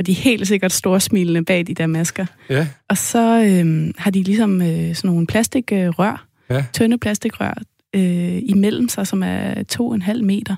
[0.04, 2.26] og de er helt sikkert store smilende bag de der masker.
[2.50, 2.68] Ja.
[2.90, 6.66] Og så øh, har de ligesom øh, sådan nogle plastikrør, ja.
[6.74, 7.54] tynde plastikrør,
[7.96, 10.56] øh, imellem sig, som er to og en halv meter.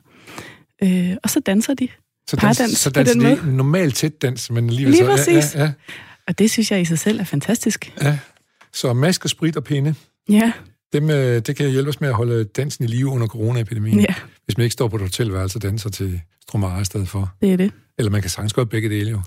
[0.83, 1.87] Øh, og så danser de.
[2.29, 3.55] Så, dans, så danser den de måde.
[3.57, 5.11] normalt tæt dans, men alligevel Lige så...
[5.11, 5.55] præcis.
[5.55, 5.71] Ja, ja, ja.
[6.27, 7.93] Og det synes jeg i sig selv er fantastisk.
[8.01, 8.17] Ja.
[8.73, 9.95] Så masker, sprit og pinde.
[10.29, 10.51] Ja.
[10.93, 13.99] Dem, øh, det kan hjælpe os med at holde dansen i live under coronaepidemien.
[13.99, 14.13] Ja.
[14.45, 17.35] Hvis man ikke står på et hotelværelse og danser til Stromare i stedet for.
[17.41, 17.71] Det er det.
[17.97, 19.21] Eller man kan sagtens gøre begge dele jo.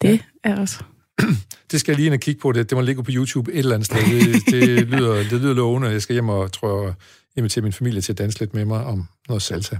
[0.00, 0.18] Det ja.
[0.44, 0.84] er også.
[1.70, 2.52] det skal jeg lige ind og kigge på.
[2.52, 3.98] Det, det må ligge på YouTube et eller andet sted.
[3.98, 5.88] Det, det, lyder, det lyder lovende.
[5.88, 6.94] Jeg skal hjem og, tror jeg,
[7.36, 9.76] invitere min familie til at danse lidt med mig om noget salsa.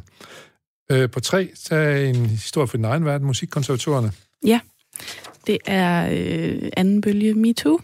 [0.92, 4.12] Øh, på tre, så er en historie for den egen verden, musikkonservatorerne.
[4.46, 4.60] Ja,
[5.46, 7.80] det er øh, anden bølge MeToo.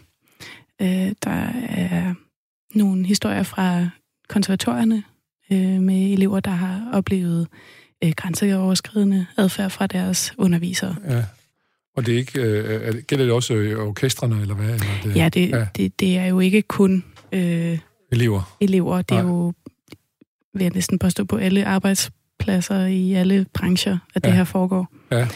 [0.81, 2.13] Øh, der er
[2.75, 3.89] nogle historier fra
[4.29, 5.03] konservatorierne
[5.51, 7.47] øh, med elever, der har oplevet
[8.03, 10.95] øh, grænseoverskridende adfærd fra deres undervisere.
[11.09, 11.23] Ja.
[11.95, 14.69] Og det er ikke, øh, er gælder det også øh, orkestrene, eller hvad?
[14.69, 15.67] Eller det, ja, det, ja.
[15.75, 17.79] Det, det er jo ikke kun øh,
[18.11, 18.55] elever.
[18.61, 19.01] elever.
[19.01, 19.31] Det er Nej.
[19.31, 19.53] jo,
[20.53, 24.29] vil jeg næsten påstå, på alle arbejdspladser i alle brancher, at ja.
[24.29, 24.87] det her foregår.
[25.11, 25.27] Ja.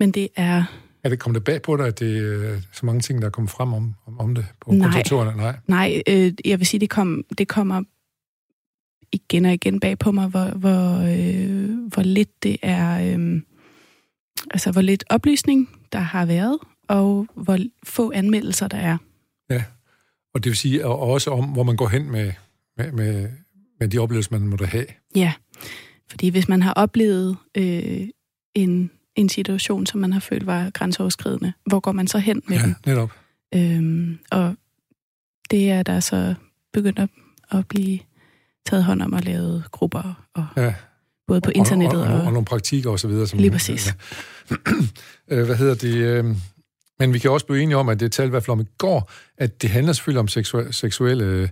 [0.00, 0.64] Men det er
[1.04, 3.50] er det kommet bag på dig, at det er så mange ting, der er kommet
[3.50, 5.36] frem om, om, om det på nej, kontorerne?
[5.36, 7.82] Nej, nej øh, jeg vil sige, det, kom, det kommer
[9.14, 13.42] igen og igen bag på mig, hvor, hvor, øh, hvor lidt det er, øh,
[14.50, 16.58] altså hvor lidt oplysning der har været,
[16.88, 18.98] og hvor få anmeldelser der er.
[19.50, 19.64] Ja,
[20.34, 22.32] og det vil sige og også om, hvor man går hen med,
[22.76, 23.28] med, med,
[23.80, 24.86] med de oplevelser, man måtte have.
[25.14, 25.32] Ja,
[26.10, 28.08] fordi hvis man har oplevet øh,
[28.54, 31.52] en en situation, som man har følt var grænseoverskridende.
[31.66, 32.76] Hvor går man så hen med ja, den?
[32.86, 33.12] netop.
[33.54, 34.54] Øhm, og
[35.50, 36.34] det er der så
[36.72, 37.08] begyndt at,
[37.50, 37.98] at blive
[38.66, 40.74] taget hånd om og lavet grupper, og ja.
[41.28, 43.26] både på internettet og, og, og, og, og nogle praktikker og så videre.
[43.26, 43.94] Som, lige præcis.
[44.50, 44.56] Ja.
[45.28, 45.94] Øh, hvad hedder det?
[45.94, 46.24] Øh,
[46.98, 48.66] men vi kan også blive enige om, at det talte i hvert fald om i
[48.78, 51.50] går, at det handler selvfølgelig om seksuelle, seksuelle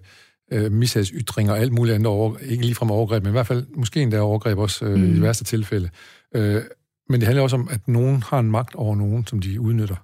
[0.53, 3.67] øh, mishagsytringer og alt muligt andet over, ikke lige fra overgreb, men i hvert fald
[3.75, 5.17] måske endda overgreb også øh, mm.
[5.17, 5.91] i værste tilfælde.
[6.35, 6.63] Øh,
[7.09, 9.97] men det handler også om, at nogen har en magt over nogen, som de udnytter.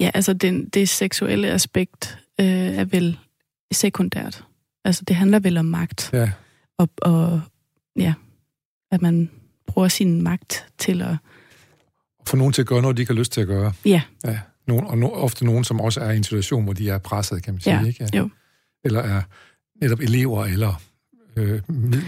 [0.00, 3.18] Ja, altså den, det seksuelle aspekt øh, er vel
[3.72, 4.44] sekundært.
[4.88, 6.10] Altså det handler vel om magt.
[6.12, 6.30] Ja.
[6.78, 7.40] Og, og
[7.96, 8.14] ja,
[8.90, 9.30] at man
[9.66, 11.16] bruger sin magt til at...
[12.26, 13.72] For nogen til at gøre noget, de ikke har lyst til at gøre.
[13.84, 14.02] Ja.
[14.24, 14.38] ja.
[14.66, 17.42] Nogen, og no, ofte nogen, som også er i en situation, hvor de er presset,
[17.42, 17.80] kan man sige.
[17.80, 17.86] Ja.
[17.86, 18.08] Ikke?
[18.12, 18.18] Ja.
[18.18, 18.28] Jo.
[18.84, 19.22] Eller er
[19.80, 20.82] netop elever, eller
[21.36, 21.60] øh,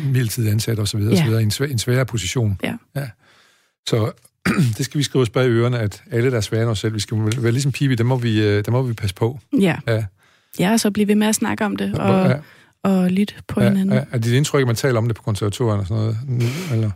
[0.04, 1.00] midlertidigt ansatte osv.
[1.00, 1.24] Ja.
[1.24, 1.32] osv.
[1.32, 2.58] I en, svær, en sværere position.
[2.62, 2.76] Ja.
[2.96, 3.08] ja.
[3.88, 4.12] Så
[4.76, 7.00] det skal vi skrive os bag ørerne, at alle der er svære os selv, vi
[7.00, 9.38] skal være ligesom Pibi, det må vi, øh, det må vi passe på.
[9.60, 9.76] Ja.
[9.86, 10.04] ja.
[10.58, 12.36] Ja, og så blive ved med at snakke om det, og, ja.
[12.82, 13.96] Og lytte på ja, hinanden.
[13.96, 14.04] Ja.
[14.12, 16.16] Er det indtryk, at man taler om det på konservatorerne og sådan noget?
[16.72, 16.90] Eller?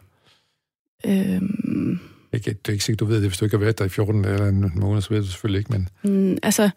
[1.06, 1.98] Øhm...
[2.32, 3.88] Ikke, det er ikke sikkert, du ved det, hvis du ikke har været der i
[3.88, 5.88] 14 eller en måned, så ved du selvfølgelig ikke, men...
[6.02, 6.70] Mm, altså,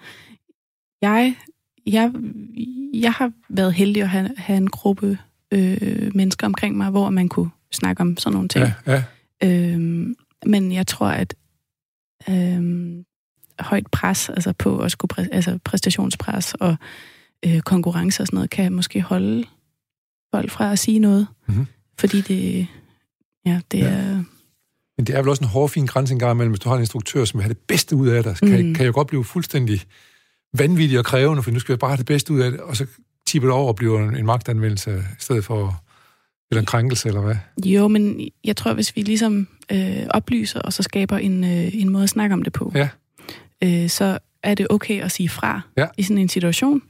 [1.01, 1.35] jeg,
[1.85, 2.11] jeg,
[2.93, 5.17] jeg har været heldig at have, have en gruppe
[5.51, 8.65] øh, mennesker omkring mig, hvor man kunne snakke om sådan nogle ting.
[8.87, 9.03] Ja,
[9.41, 9.73] ja.
[9.73, 11.35] Øhm, men jeg tror, at
[12.29, 13.05] øhm,
[13.59, 16.75] højt pres, altså på at skulle præ- altså præstationspres og
[17.45, 19.45] øh, konkurrence og sådan noget, kan måske holde
[20.33, 21.27] folk fra at sige noget.
[21.47, 21.65] Mm-hmm.
[21.99, 22.67] Fordi det,
[23.45, 23.85] ja, det ja.
[23.85, 24.23] er...
[24.97, 26.81] Men det er vel også en hård, fin grænse engang mellem, hvis du har en
[26.81, 28.73] instruktør, som vil have det bedste ud af dig, kan, mm.
[28.73, 29.81] kan jo godt blive fuldstændig
[30.57, 32.77] vanvittig og krævende, for nu skal jeg bare have det bedste ud af det, og
[32.77, 32.85] så
[33.27, 35.83] tipper det over og bliver en, en magtanvendelse, i stedet for
[36.51, 37.35] eller en krænkelse, eller hvad?
[37.65, 41.89] Jo, men jeg tror, hvis vi ligesom øh, oplyser, og så skaber en, øh, en
[41.89, 42.89] måde at snakke om det på, ja.
[43.63, 45.87] øh, så er det okay at sige fra ja.
[45.97, 46.81] i sådan en situation.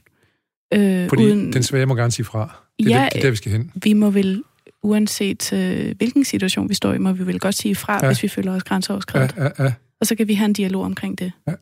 [0.74, 1.52] Øh, Fordi uden...
[1.52, 2.62] den svage må gerne sige fra.
[2.78, 3.72] Det er, ja, det, er der, vi skal hen.
[3.74, 4.42] Vi må vel,
[4.82, 8.06] uanset øh, hvilken situation vi står i, må vi vel godt sige fra, ja.
[8.06, 9.34] hvis vi føler os grænseoverskrevet.
[9.36, 9.72] Ja, ja, ja.
[10.00, 11.32] Og så kan vi have en dialog omkring det.
[11.48, 11.52] Ja.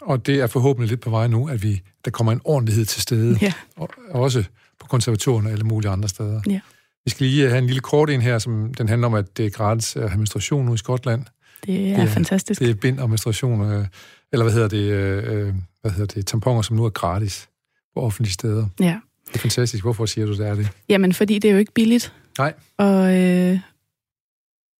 [0.00, 3.02] Og det er forhåbentlig lidt på vej nu, at vi der kommer en ordentlighed til
[3.02, 3.38] stede.
[3.42, 3.52] Ja.
[3.76, 4.44] Og, også
[4.80, 6.40] på konservatorerne og alle mulige andre steder.
[6.46, 6.60] Ja.
[7.04, 9.46] Vi skal lige have en lille kort ind her, som den handler om, at det
[9.46, 11.24] er gratis at have menstruation nu i Skotland.
[11.66, 12.60] Det er, det er fantastisk.
[12.60, 13.86] Det er bind og menstruation, øh,
[14.32, 17.48] eller hvad hedder det, øh, hvad hedder det, tamponer, som nu er gratis
[17.94, 18.66] på offentlige steder.
[18.80, 18.98] Ja.
[19.28, 19.84] Det er fantastisk.
[19.84, 20.68] Hvorfor siger du, det er det?
[20.88, 22.12] Jamen, fordi det er jo ikke billigt.
[22.38, 22.54] Nej.
[22.76, 23.58] Og, øh,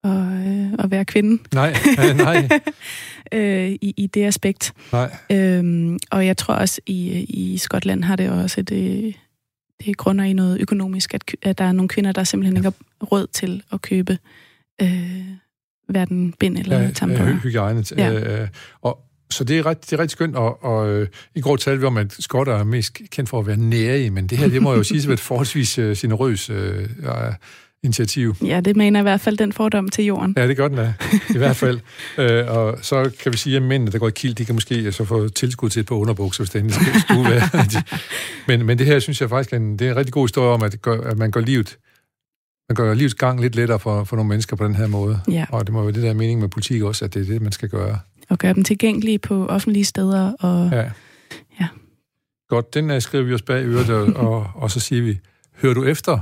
[0.04, 1.42] og, øh, at være kvinde.
[1.54, 2.48] Nej, øh, nej.
[3.32, 4.72] øh, i, I det aspekt.
[4.92, 5.16] Nej.
[5.30, 9.14] Øhm, og jeg tror også, i, i Skotland har det også et, øh,
[9.86, 13.06] det grunder i noget økonomisk, at, at der er nogle kvinder, der simpelthen ikke har
[13.06, 14.18] råd til at købe
[14.82, 15.24] øh,
[15.88, 17.30] hverken bind eller ja, tamponer.
[17.30, 17.84] Ja, hygiejne.
[17.96, 18.42] Ja.
[18.42, 18.48] Øh,
[18.82, 21.80] og, så det er, ret, det er rigtig skønt, og, og øh, i går talte
[21.80, 24.62] vi om, at skotter er mest kendt for at være nære men det her, det
[24.62, 26.88] må jo sige at et forholdsvis øh, generøs øh,
[27.82, 28.36] initiativ.
[28.44, 30.34] Ja, det mener i hvert fald den fordom til jorden.
[30.36, 30.94] Ja, det gør den da,
[31.34, 31.80] i hvert fald.
[32.18, 34.92] Øh, og så kan vi sige, at mændene, der går i kild, de kan måske
[34.92, 37.42] så få tilskud til et par underbukser, hvis det endelig skulle være.
[38.48, 40.50] men, men det her, synes jeg faktisk, er en, det er en rigtig god historie
[40.50, 41.78] om, at, gør, at man går livet
[42.68, 45.20] man gør livets gang lidt lettere for, for nogle mennesker på den her måde.
[45.30, 45.46] Ja.
[45.48, 47.52] Og det må være det der mening med politik også, at det er det, man
[47.52, 47.98] skal gøre.
[48.30, 50.32] Og gøre dem tilgængelige på offentlige steder.
[50.32, 50.90] Og, ja.
[51.60, 51.68] ja.
[52.48, 55.18] Godt, den uh, skriver vi os bag øret, og, og, og så siger vi,
[55.62, 56.20] hører du efter?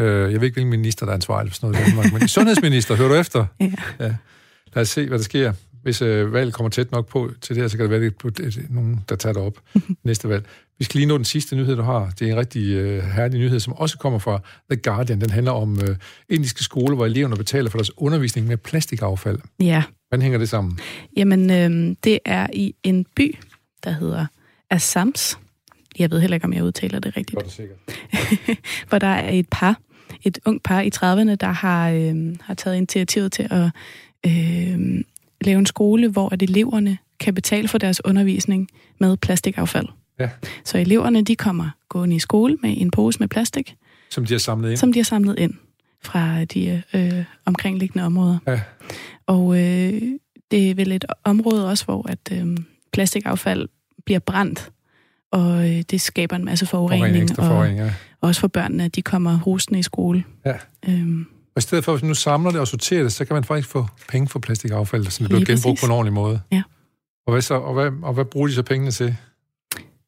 [0.00, 2.28] Uh, jeg ved ikke, hvilken minister, der er ansvarlig for sådan noget i Danmark, men
[2.28, 3.46] sundhedsminister, hører du efter?
[3.60, 3.72] Ja.
[4.00, 4.14] ja.
[4.74, 7.62] Lad os se, hvad der sker hvis øh, valget kommer tæt nok på til det
[7.62, 9.58] her, så kan det være, er nogen, der tager det op
[10.04, 10.46] næste valg.
[10.78, 12.12] Vi skal lige nå den sidste nyhed, du har.
[12.18, 14.40] Det er en rigtig øh, herlig nyhed, som også kommer fra
[14.70, 15.20] The Guardian.
[15.20, 15.96] Den handler om øh,
[16.28, 19.38] indiske skoler, hvor eleverne betaler for deres undervisning med plastikaffald.
[19.60, 19.82] Ja.
[20.08, 20.78] Hvordan hænger det sammen?
[21.16, 23.38] Jamen, øh, det er i en by,
[23.84, 24.26] der hedder
[24.70, 25.38] Assams.
[25.98, 27.42] Jeg ved heller ikke, om jeg udtaler det rigtigt.
[27.42, 27.78] Godt sikkert.
[28.88, 29.80] hvor der er et par,
[30.22, 33.70] et ung par i 30'erne, der har, øh, har taget initiativet til at
[34.26, 35.04] øh,
[35.40, 39.86] lave en skole, hvor at eleverne kan betale for deres undervisning med plastikaffald.
[40.20, 40.30] Ja.
[40.64, 43.76] Så eleverne, de kommer gående i skole med en pose med plastik.
[44.10, 44.76] Som de har samlet ind?
[44.76, 45.54] Som de har samlet ind
[46.02, 48.38] fra de øh, omkringliggende områder.
[48.46, 48.60] Ja.
[49.28, 50.02] Og øh,
[50.50, 52.56] det er vel et område også, hvor at øh,
[52.92, 53.68] plastikaffald
[54.04, 54.70] bliver brændt,
[55.32, 57.38] og øh, det skaber en masse forurening.
[57.38, 57.92] og ja.
[58.20, 60.24] også for børnene, at de kommer hostende i skole.
[60.46, 60.54] Ja.
[60.88, 63.44] Øhm, og i stedet for, at nu samler det og sorterer det, så kan man
[63.44, 65.80] faktisk få penge for plastikaffald, så det bliver genbrugt præcis.
[65.80, 66.40] på en ordentlig måde.
[66.52, 66.62] Ja.
[67.26, 69.16] Og hvad, så, og, hvad, og hvad bruger de så pengene til?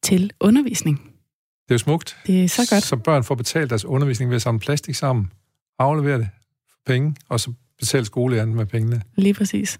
[0.03, 0.97] Til undervisning.
[0.97, 2.17] Det er jo smukt.
[2.27, 2.83] Det er så godt.
[2.83, 5.31] Så børn får betalt deres undervisning ved at samle plastik sammen,
[5.79, 6.29] aflevere det
[6.69, 9.01] for penge, og så betale skolelærerne med pengene.
[9.15, 9.79] Lige præcis.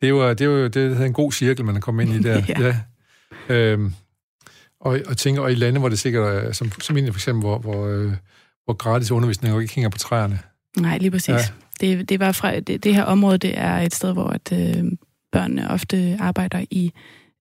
[0.00, 2.14] Det er jo, det er jo det er en god cirkel, man er kommet ind
[2.14, 2.42] i der.
[2.48, 2.76] ja.
[3.48, 3.54] ja.
[3.54, 3.92] Øhm,
[4.80, 7.58] og, og tænker, og i lande, hvor det sikkert er, som, som for eksempel, hvor,
[7.58, 8.12] hvor, øh,
[8.64, 10.38] hvor gratis undervisning jo ikke hænger på træerne,
[10.78, 11.28] Nej, lige præcis.
[11.28, 11.38] Ja.
[11.80, 14.84] Det, det, var fra, det, det her område, det er et sted, hvor at, øh,
[15.32, 16.92] børnene ofte arbejder i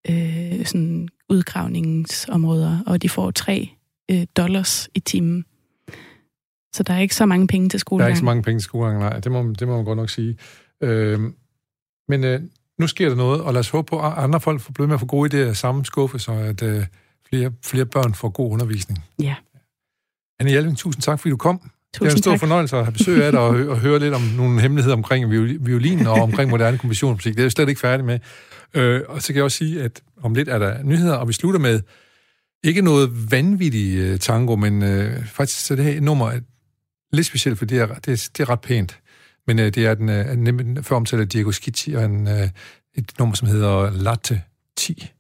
[0.10, 3.70] øh, sådan udgravningsområder, og de får tre
[4.12, 5.45] øh, dollars i timen.
[6.74, 8.01] Så der er ikke så mange penge til skolegang.
[8.01, 9.20] Der er ikke så mange penge til skolegang, nej.
[9.20, 10.38] Det må, det må man godt nok sige.
[10.84, 11.20] Øh,
[12.07, 12.41] men øh,
[12.80, 14.93] nu sker der noget, og lad os håbe på, at andre folk får blevet med
[14.93, 16.86] at få gode idéer samme skuffe, så at øh,
[17.30, 19.03] flere, flere børn får god undervisning.
[19.20, 19.36] Ja.
[20.39, 21.72] Anne Hjelving, tusind tak, fordi du kom.
[21.93, 22.39] Tusind det er en stor tak.
[22.39, 25.32] fornøjelse at have besøg af dig og, og høre lidt om nogle hemmeligheder omkring
[25.65, 27.34] violinen og omkring moderne kompositionsmusik.
[27.34, 28.20] Det er jeg slet ikke færdig med.
[28.74, 31.34] Øh, og så kan jeg også sige, at om lidt er der nyheder, og vi
[31.34, 31.82] slutter med
[32.63, 36.39] ikke noget vanvittigt uh, tango, men uh, faktisk så det her nummer er
[37.12, 38.99] lidt specielt, fordi det er, det er, det er ret pænt.
[39.47, 42.49] Men øh, det er den øh, uh, før omtalte Diego Schicchi og en, øh,
[42.95, 44.41] et nummer, som hedder Latte
[44.78, 45.12] 10.